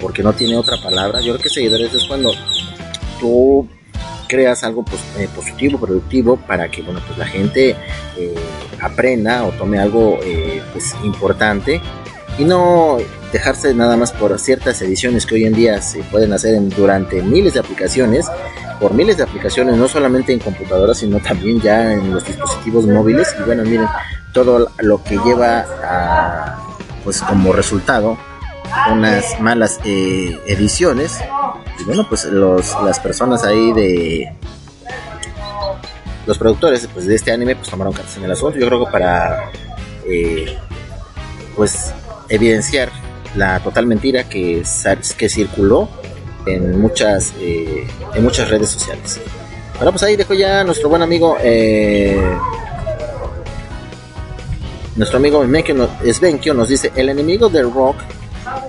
[0.00, 1.20] porque no tiene otra palabra.
[1.20, 2.32] Yo creo que seguidores es cuando
[3.18, 3.68] tú
[4.28, 7.76] creas algo pues, eh, positivo, productivo, para que bueno, pues la gente
[8.16, 8.34] eh,
[8.80, 11.80] aprenda o tome algo eh, pues, importante
[12.38, 12.98] y no
[13.32, 17.22] dejarse nada más por ciertas ediciones que hoy en día se pueden hacer en- durante
[17.22, 18.26] miles de aplicaciones,
[18.80, 23.34] por miles de aplicaciones, no solamente en computadoras, sino también ya en los dispositivos móviles.
[23.38, 23.86] Y bueno, miren,
[24.32, 25.64] todo lo que lleva
[27.04, 28.16] pues como resultado
[28.92, 31.18] unas malas eh, ediciones.
[31.80, 34.32] Y bueno, pues los, las personas ahí de
[36.26, 38.58] los productores pues, de este anime pues tomaron cartas en el asunto.
[38.58, 39.50] Yo creo que para
[40.06, 40.56] eh,
[41.56, 41.92] pues
[42.28, 42.90] evidenciar
[43.36, 44.62] la total mentira que,
[45.16, 45.88] que circuló
[46.46, 49.20] en muchas eh, en muchas redes sociales.
[49.76, 52.38] Bueno, pues ahí dejó ya nuestro buen amigo eh,
[54.96, 57.96] nuestro amigo Svenkyo nos dice el enemigo del rock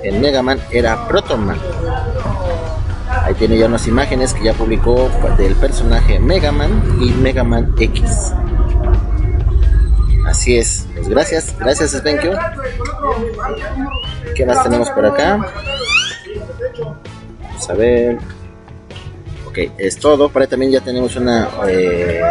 [0.04, 1.60] en Mega Man era Proton Man.
[3.24, 7.74] Ahí tiene ya unas imágenes que ya publicó del personaje Mega Man y Mega Man
[7.80, 8.34] X.
[10.28, 10.88] Así es.
[10.94, 12.34] Pues gracias, gracias Svenkyo.
[14.36, 15.40] ¿Qué más tenemos por acá?
[17.40, 18.18] Vamos a ver.
[19.48, 20.30] Ok, es todo.
[20.30, 22.22] Por ahí también ya tenemos una eh,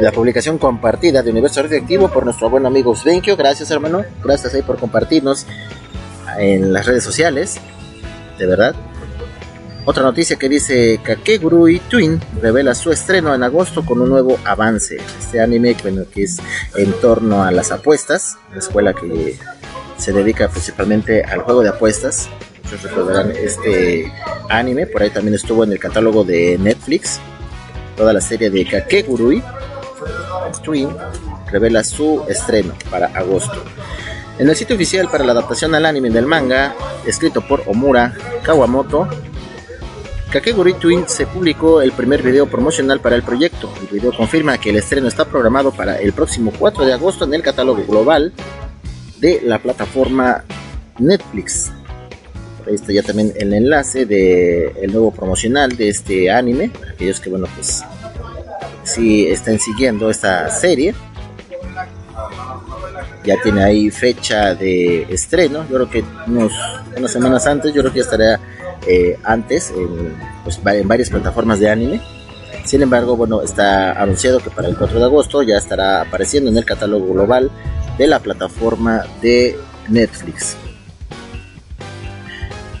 [0.00, 3.36] la publicación compartida de Universo Radioactivo por nuestro buen amigo Svenkyo.
[3.36, 4.04] Gracias, hermano.
[4.22, 5.46] Gracias ahí por compartirnos
[6.38, 7.56] en las redes sociales.
[8.38, 8.74] De verdad.
[9.86, 14.96] Otra noticia que dice Kakegurui Twin revela su estreno en agosto con un nuevo avance.
[15.20, 16.38] Este anime bueno, que es
[16.74, 19.38] en torno a las apuestas, una escuela que
[19.98, 22.30] se dedica principalmente al juego de apuestas.
[22.62, 24.10] Muchos recordarán este
[24.48, 27.20] anime, por ahí también estuvo en el catálogo de Netflix.
[27.94, 29.42] Toda la serie de Kakegurui
[30.62, 30.88] Twin
[31.50, 33.62] revela su estreno para agosto.
[34.38, 36.74] En el sitio oficial para la adaptación al anime del manga,
[37.06, 39.08] escrito por Omura Kawamoto,
[40.32, 43.72] Kakegurui Twin se publicó el primer video promocional para el proyecto.
[43.80, 47.34] El video confirma que el estreno está programado para el próximo 4 de agosto en
[47.34, 48.32] el catálogo global
[49.20, 50.42] de la plataforma
[50.98, 51.70] Netflix.
[52.66, 57.20] Ahí está ya también el enlace del el nuevo promocional de este anime, para aquellos
[57.20, 57.84] que, bueno, pues
[58.82, 60.96] si estén siguiendo esta serie.
[63.24, 66.52] Ya tiene ahí fecha de estreno, yo creo que unos,
[66.96, 68.40] unas semanas antes, yo creo que ya estará
[68.86, 70.14] eh, antes en,
[70.44, 72.00] pues, en varias plataformas de anime.
[72.64, 76.56] Sin embargo, bueno, está anunciado que para el 4 de agosto ya estará apareciendo en
[76.56, 77.50] el catálogo global
[77.98, 80.56] de la plataforma de Netflix.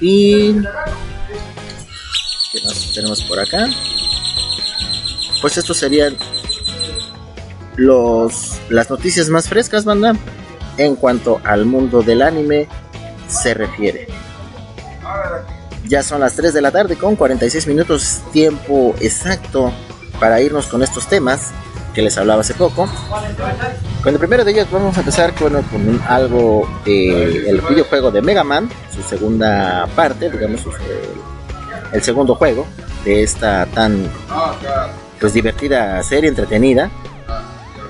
[0.00, 0.54] Y
[2.52, 3.68] ¿qué más tenemos por acá?
[5.40, 6.16] Pues estos serían
[7.76, 10.14] los las noticias más frescas, banda,
[10.78, 12.68] en cuanto al mundo del anime
[13.28, 14.08] se refiere.
[15.86, 19.72] Ya son las 3 de la tarde con 46 minutos tiempo exacto
[20.18, 21.52] para irnos con estos temas
[21.94, 22.88] que les hablaba hace poco.
[24.02, 28.44] Con el primero de ellos vamos a empezar bueno, con algo del videojuego de Mega
[28.44, 30.62] Man, su segunda parte, digamos,
[31.92, 32.66] el segundo juego
[33.04, 34.08] de esta tan
[35.20, 36.90] pues divertida serie entretenida,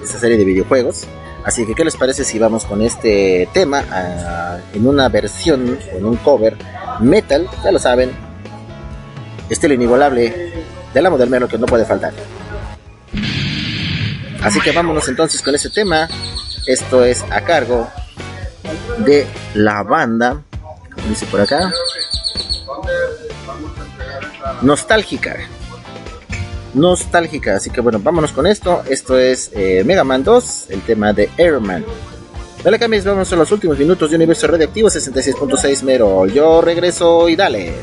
[0.03, 1.07] esta serie de videojuegos.
[1.45, 6.05] Así que, ¿qué les parece si vamos con este tema ah, en una versión, en
[6.05, 6.57] un cover
[7.01, 7.49] metal?
[7.63, 8.11] Ya lo saben,
[9.51, 10.53] estilo inigualable
[10.95, 12.15] de la Model Melo que no puede faltar.
[14.43, 16.07] Así que vámonos entonces con ese tema
[16.67, 17.89] Esto es a cargo
[18.99, 20.43] de la banda,
[20.95, 21.73] como dice por acá,
[24.63, 25.37] nostálgica.
[26.75, 28.83] Nostálgica, así que bueno, vámonos con esto.
[28.89, 31.85] Esto es eh, Mega Man 2, el tema de Airman.
[32.63, 36.27] Dale cambies, vamos a los últimos minutos de Universo Radioactivo 66.6 Mero.
[36.27, 37.75] Yo regreso y dale.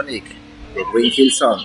[0.00, 0.24] Sonic,
[0.74, 1.62] de Green Hill Zone.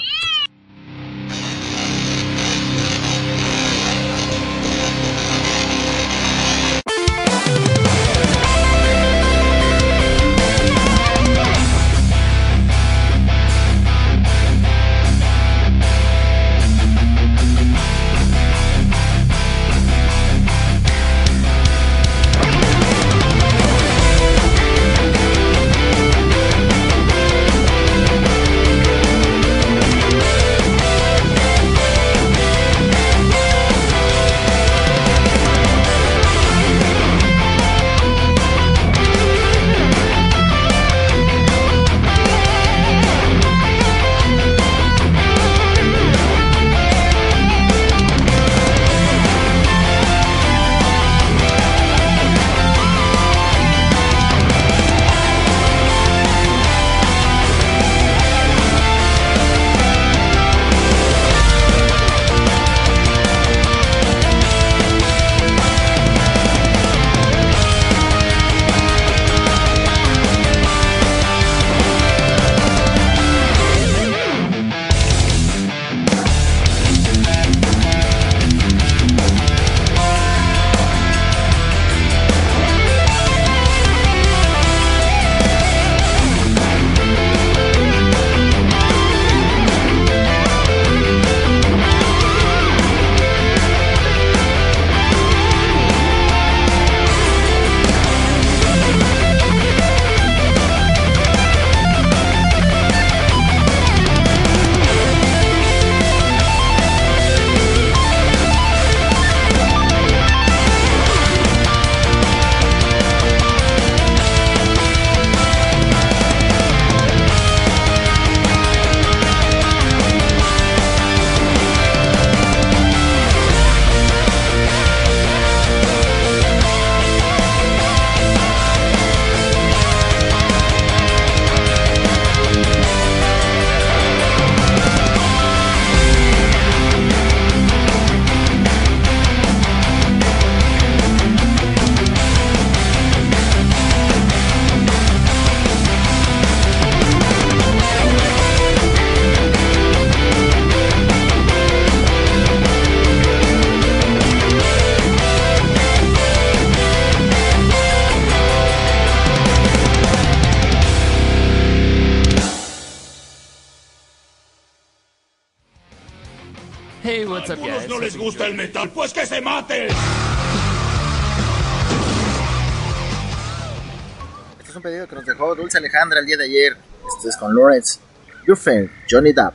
[176.06, 176.78] Alejandra el día de ayer.
[177.08, 178.00] Esto es con Lawrence,
[178.48, 179.54] Your Friend, Johnny Depp.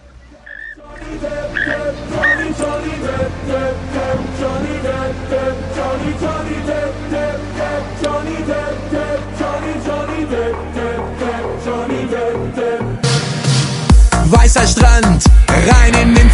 [14.31, 16.31] Weißer Strand, rein in den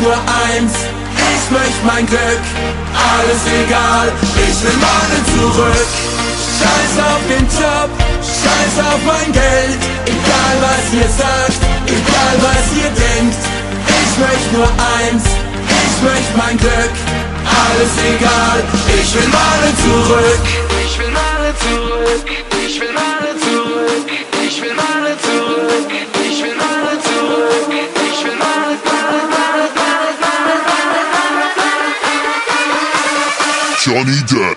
[0.00, 0.16] nur
[0.48, 0.72] eins,
[1.14, 2.44] ich möchte mein Glück.
[2.92, 5.88] Alles egal, ich will mal zurück.
[6.58, 7.90] Scheiß auf den Job,
[8.20, 9.78] scheiß auf mein Geld.
[10.06, 13.40] Egal was ihr sagt, egal was ihr denkt.
[13.86, 14.70] Ich möchte nur
[15.00, 15.24] eins,
[15.68, 16.94] ich möchte mein Glück.
[17.44, 20.40] Alles egal, ich will mal zurück.
[20.84, 22.39] Ich will mal zurück.
[34.10, 34.49] any day.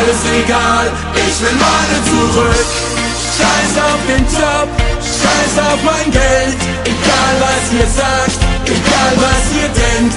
[0.00, 2.68] alles egal, ich will meine zurück.
[3.36, 4.68] Scheiß auf den Job,
[5.00, 10.16] scheiß auf mein Geld, egal was ihr sagt, egal was ihr denkt.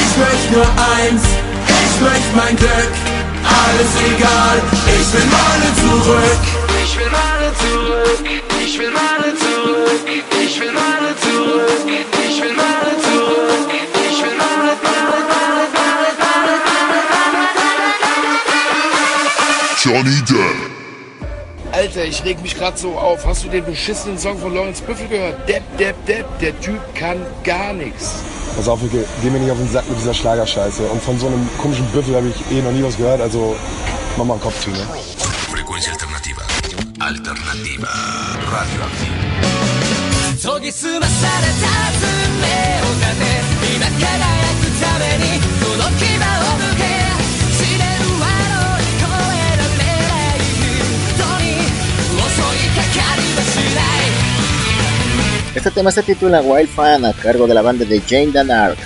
[0.00, 1.24] Ich möchte nur eins,
[1.84, 2.92] ich möchte mein Glück,
[3.44, 4.56] alles egal,
[4.98, 6.40] ich will meine zurück.
[6.82, 8.20] Ich will meine zurück,
[8.64, 9.29] ich will meine
[20.20, 20.44] wieder.
[21.72, 23.24] Alter, ich reg mich gerade so auf.
[23.26, 25.48] Hast du den beschissenen Song von Lawrence Büffel gehört?
[25.48, 26.26] Depp, Depp, Depp.
[26.40, 28.16] Der Typ kann gar nichts.
[28.56, 30.82] Pass auf, Wicke, geh mir nicht auf den Sack mit dieser Schlagerscheiße.
[30.82, 33.20] Und von so einem komischen Büffel habe ich eh noch nie was gehört.
[33.20, 33.56] Also
[34.16, 34.86] mach mal einen Kopf zu, ne?
[35.50, 36.42] Frecuencia alternativa.
[36.98, 37.88] Alternativa.
[38.50, 39.08] Radioaktiv.
[55.60, 58.78] Este tema se titula Wild Fan a cargo de la banda de Jane Danark.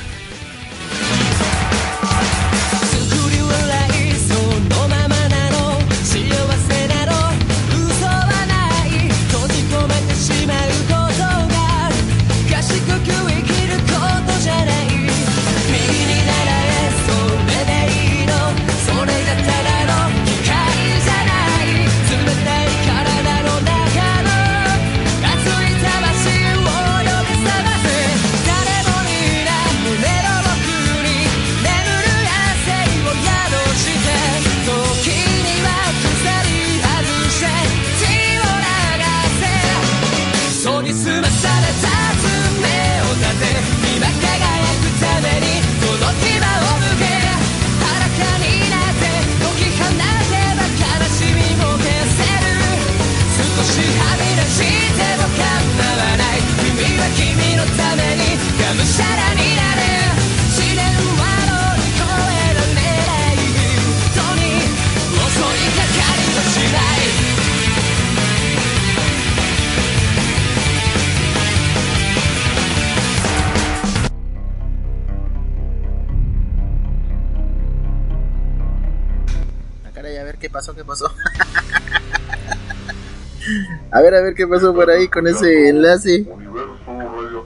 [84.16, 86.26] a ver qué pasó por ahí con ese enlace.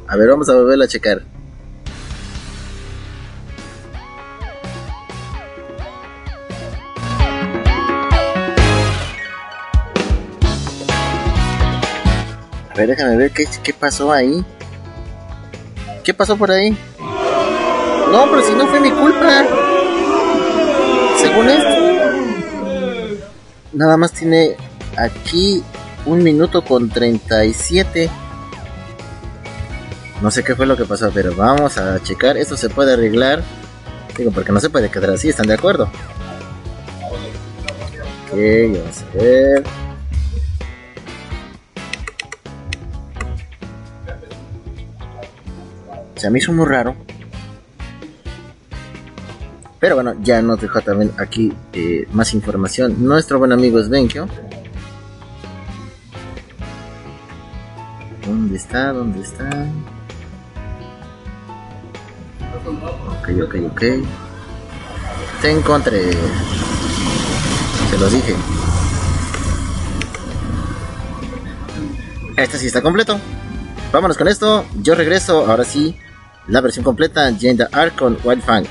[0.06, 1.22] A ver, vamos a volverla a checar.
[12.70, 14.44] A ver, déjame ver qué, qué pasó ahí.
[16.04, 16.76] ¿Qué pasó por ahí?
[18.12, 19.44] No, pero si no fue mi culpa.
[21.18, 21.78] Según esto.
[23.72, 24.56] Nada más tiene
[24.96, 25.62] aquí
[26.08, 28.10] un minuto con 37.
[30.22, 32.36] No sé qué fue lo que pasó, pero vamos a checar.
[32.36, 33.42] Esto se puede arreglar.
[34.16, 35.84] Digo, porque no se puede quedar así, ¿están de acuerdo?
[38.32, 38.38] Ok,
[38.72, 39.64] vamos a ver.
[46.16, 46.96] Se me hizo muy raro.
[49.78, 52.96] Pero bueno, ya nos dejó también aquí eh, más información.
[53.04, 54.26] Nuestro buen amigo Svenkio.
[58.58, 58.92] Está?
[58.92, 59.48] ¿Dónde está?
[62.66, 63.82] Ok, ok, ok.
[65.40, 66.10] Te encontré.
[67.88, 68.34] Se lo dije.
[72.36, 73.20] Este sí está completo.
[73.92, 74.64] Vámonos con esto.
[74.82, 75.48] Yo regreso.
[75.48, 75.96] Ahora sí.
[76.48, 77.30] La versión completa.
[77.40, 78.66] Jane the Ark con Wild Fang.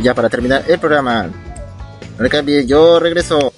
[0.00, 1.28] Ya para terminar el programa.
[2.18, 2.66] No le.
[2.66, 3.52] Yo regreso.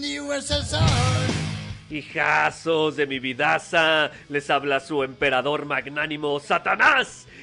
[0.00, 1.46] The USSR.
[1.90, 7.15] Hijazos de mi vidaza, les habla su emperador magnánimo Satanás.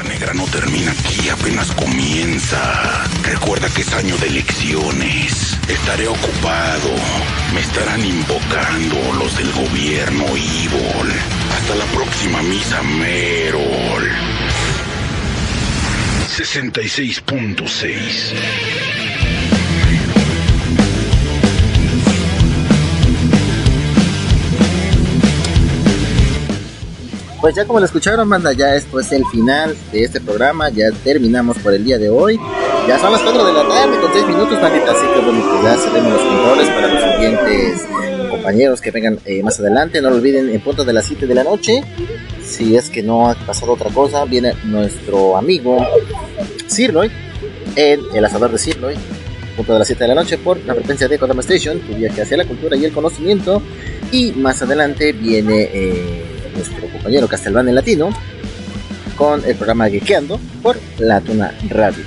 [0.00, 3.04] Negra no termina aquí, apenas comienza.
[3.24, 5.58] Recuerda que es año de elecciones.
[5.68, 6.88] Estaré ocupado.
[7.52, 11.12] Me estarán invocando los del gobierno Evil.
[11.54, 14.10] Hasta la próxima misa Merol.
[16.38, 18.91] 66.6
[27.42, 30.68] Pues ya como lo escucharon, banda, ya esto es el final de este programa.
[30.68, 32.38] Ya terminamos por el día de hoy.
[32.86, 34.92] Ya son las 4 de la tarde con 6 minutos, bandita.
[34.92, 37.86] Así que bueno, pues ya seremos los controles para los siguientes
[38.30, 40.00] compañeros que vengan eh, más adelante.
[40.00, 41.82] No lo olviden, en punto de las 7 de la noche.
[42.44, 45.84] Si es que no ha pasado otra cosa, viene nuestro amigo
[46.68, 47.10] Sirloy
[47.74, 48.94] en el asador de Sirloy.
[49.56, 52.22] Punto de las 7 de la noche por la frecuencia de Kodama Station, tu viaje
[52.22, 53.60] hacia la cultura y el conocimiento.
[54.12, 58.10] Y más adelante viene eh, nuestro compañero Castelván Latino
[59.16, 62.04] con el programa Geekeando por la Tuna Radio.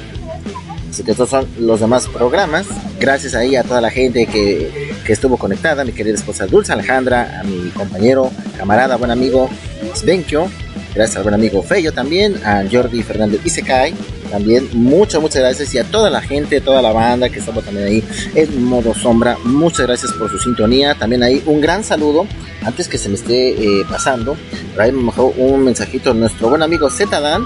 [0.90, 2.66] Así que estos son los demás programas.
[3.00, 7.42] Gracias ahí a toda la gente que, que estuvo conectada, mi querida esposa Dulce Alejandra,
[7.42, 9.50] a mi compañero, camarada, buen amigo
[9.94, 10.48] Svenkio,
[10.94, 13.94] gracias al buen amigo Feyo también, a Jordi Fernández Isekai,
[14.36, 17.88] también muchas, muchas gracias y a toda la gente, toda la banda que estaba también
[17.88, 18.04] ahí
[18.36, 22.28] en modo sombra, muchas gracias por su sintonía, también ahí un gran saludo,
[22.62, 24.36] antes que se me esté eh, pasando,
[24.74, 27.46] por ahí me dejó un mensajito nuestro buen amigo Zetadan,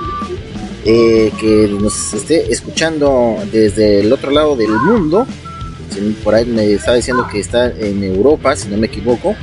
[0.83, 5.27] eh, que nos esté escuchando desde el otro lado del mundo.
[6.23, 9.35] Por ahí me estaba diciendo que está en Europa, si no me equivoco.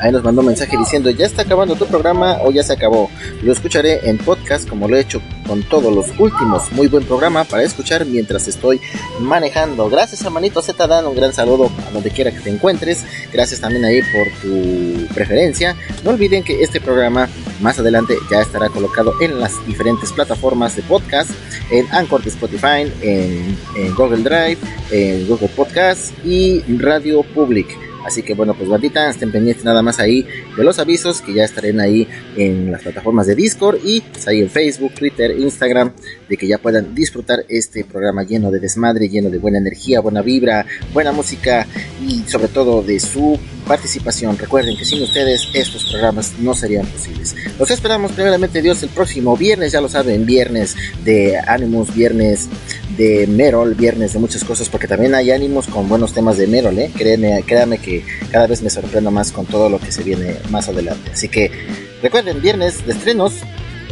[0.00, 3.10] Ahí nos mandó un mensaje diciendo, ya está acabando tu programa o ya se acabó.
[3.42, 6.70] Lo escucharé en podcast como lo he hecho con todos los últimos.
[6.72, 8.80] Muy buen programa para escuchar mientras estoy
[9.20, 9.88] manejando.
[9.88, 13.04] Gracias hermanito Z Dan, un gran saludo a donde quiera que te encuentres.
[13.32, 15.76] Gracias también ahí por tu preferencia.
[16.04, 17.28] No olviden que este programa
[17.60, 21.30] más adelante ya estará colocado en las diferentes plataformas de podcast,
[21.70, 24.58] en Anchor de Spotify, en, en Google Drive,
[24.90, 27.85] en Google Podcast y Radio Public.
[28.06, 30.26] Así que bueno, pues bandita, estén pendientes nada más ahí
[30.56, 32.06] de los avisos que ya estarán ahí
[32.36, 35.92] en las plataformas de Discord y pues, ahí en Facebook, Twitter, Instagram,
[36.28, 40.22] de que ya puedan disfrutar este programa lleno de desmadre, lleno de buena energía, buena
[40.22, 41.66] vibra, buena música
[42.06, 44.38] y sobre todo de su participación.
[44.38, 47.34] Recuerden que sin ustedes estos programas no serían posibles.
[47.58, 52.48] Los esperamos primeramente Dios el próximo viernes, ya lo saben, viernes de Animus, viernes
[52.96, 56.78] de Merol, viernes de muchas cosas, porque también hay ánimos con buenos temas de Merol,
[56.78, 56.90] ¿eh?
[56.94, 60.68] Créanme, créanme que cada vez me sorprendo más con todo lo que se viene más
[60.68, 61.10] adelante.
[61.12, 61.50] Así que
[62.02, 63.34] recuerden, viernes de estrenos,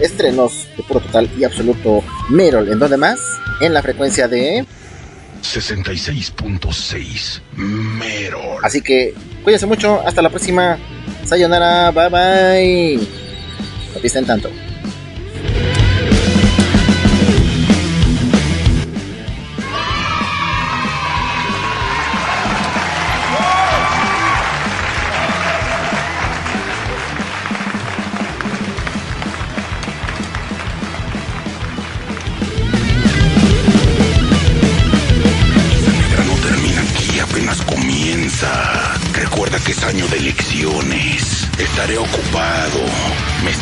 [0.01, 2.70] estrenos de puro total y absoluto Merol.
[2.70, 3.18] ¿En dónde más?
[3.60, 4.64] En la frecuencia de...
[5.43, 8.60] 66.6 Merol.
[8.62, 10.78] Así que cuídense mucho, hasta la próxima.
[11.24, 12.97] Sayonara, bye bye.
[13.94, 14.51] No pisten tanto.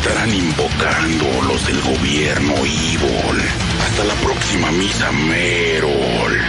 [0.05, 3.41] Estarán invocando los del gobierno Evil.
[3.81, 6.41] Hasta la próxima misa Merol.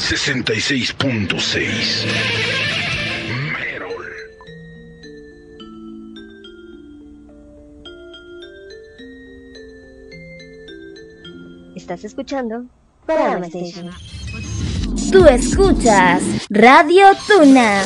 [0.00, 2.04] 66.6
[11.76, 12.64] Estás escuchando
[13.06, 13.92] Station.
[15.12, 17.84] Tú escuchas Radio Tuna.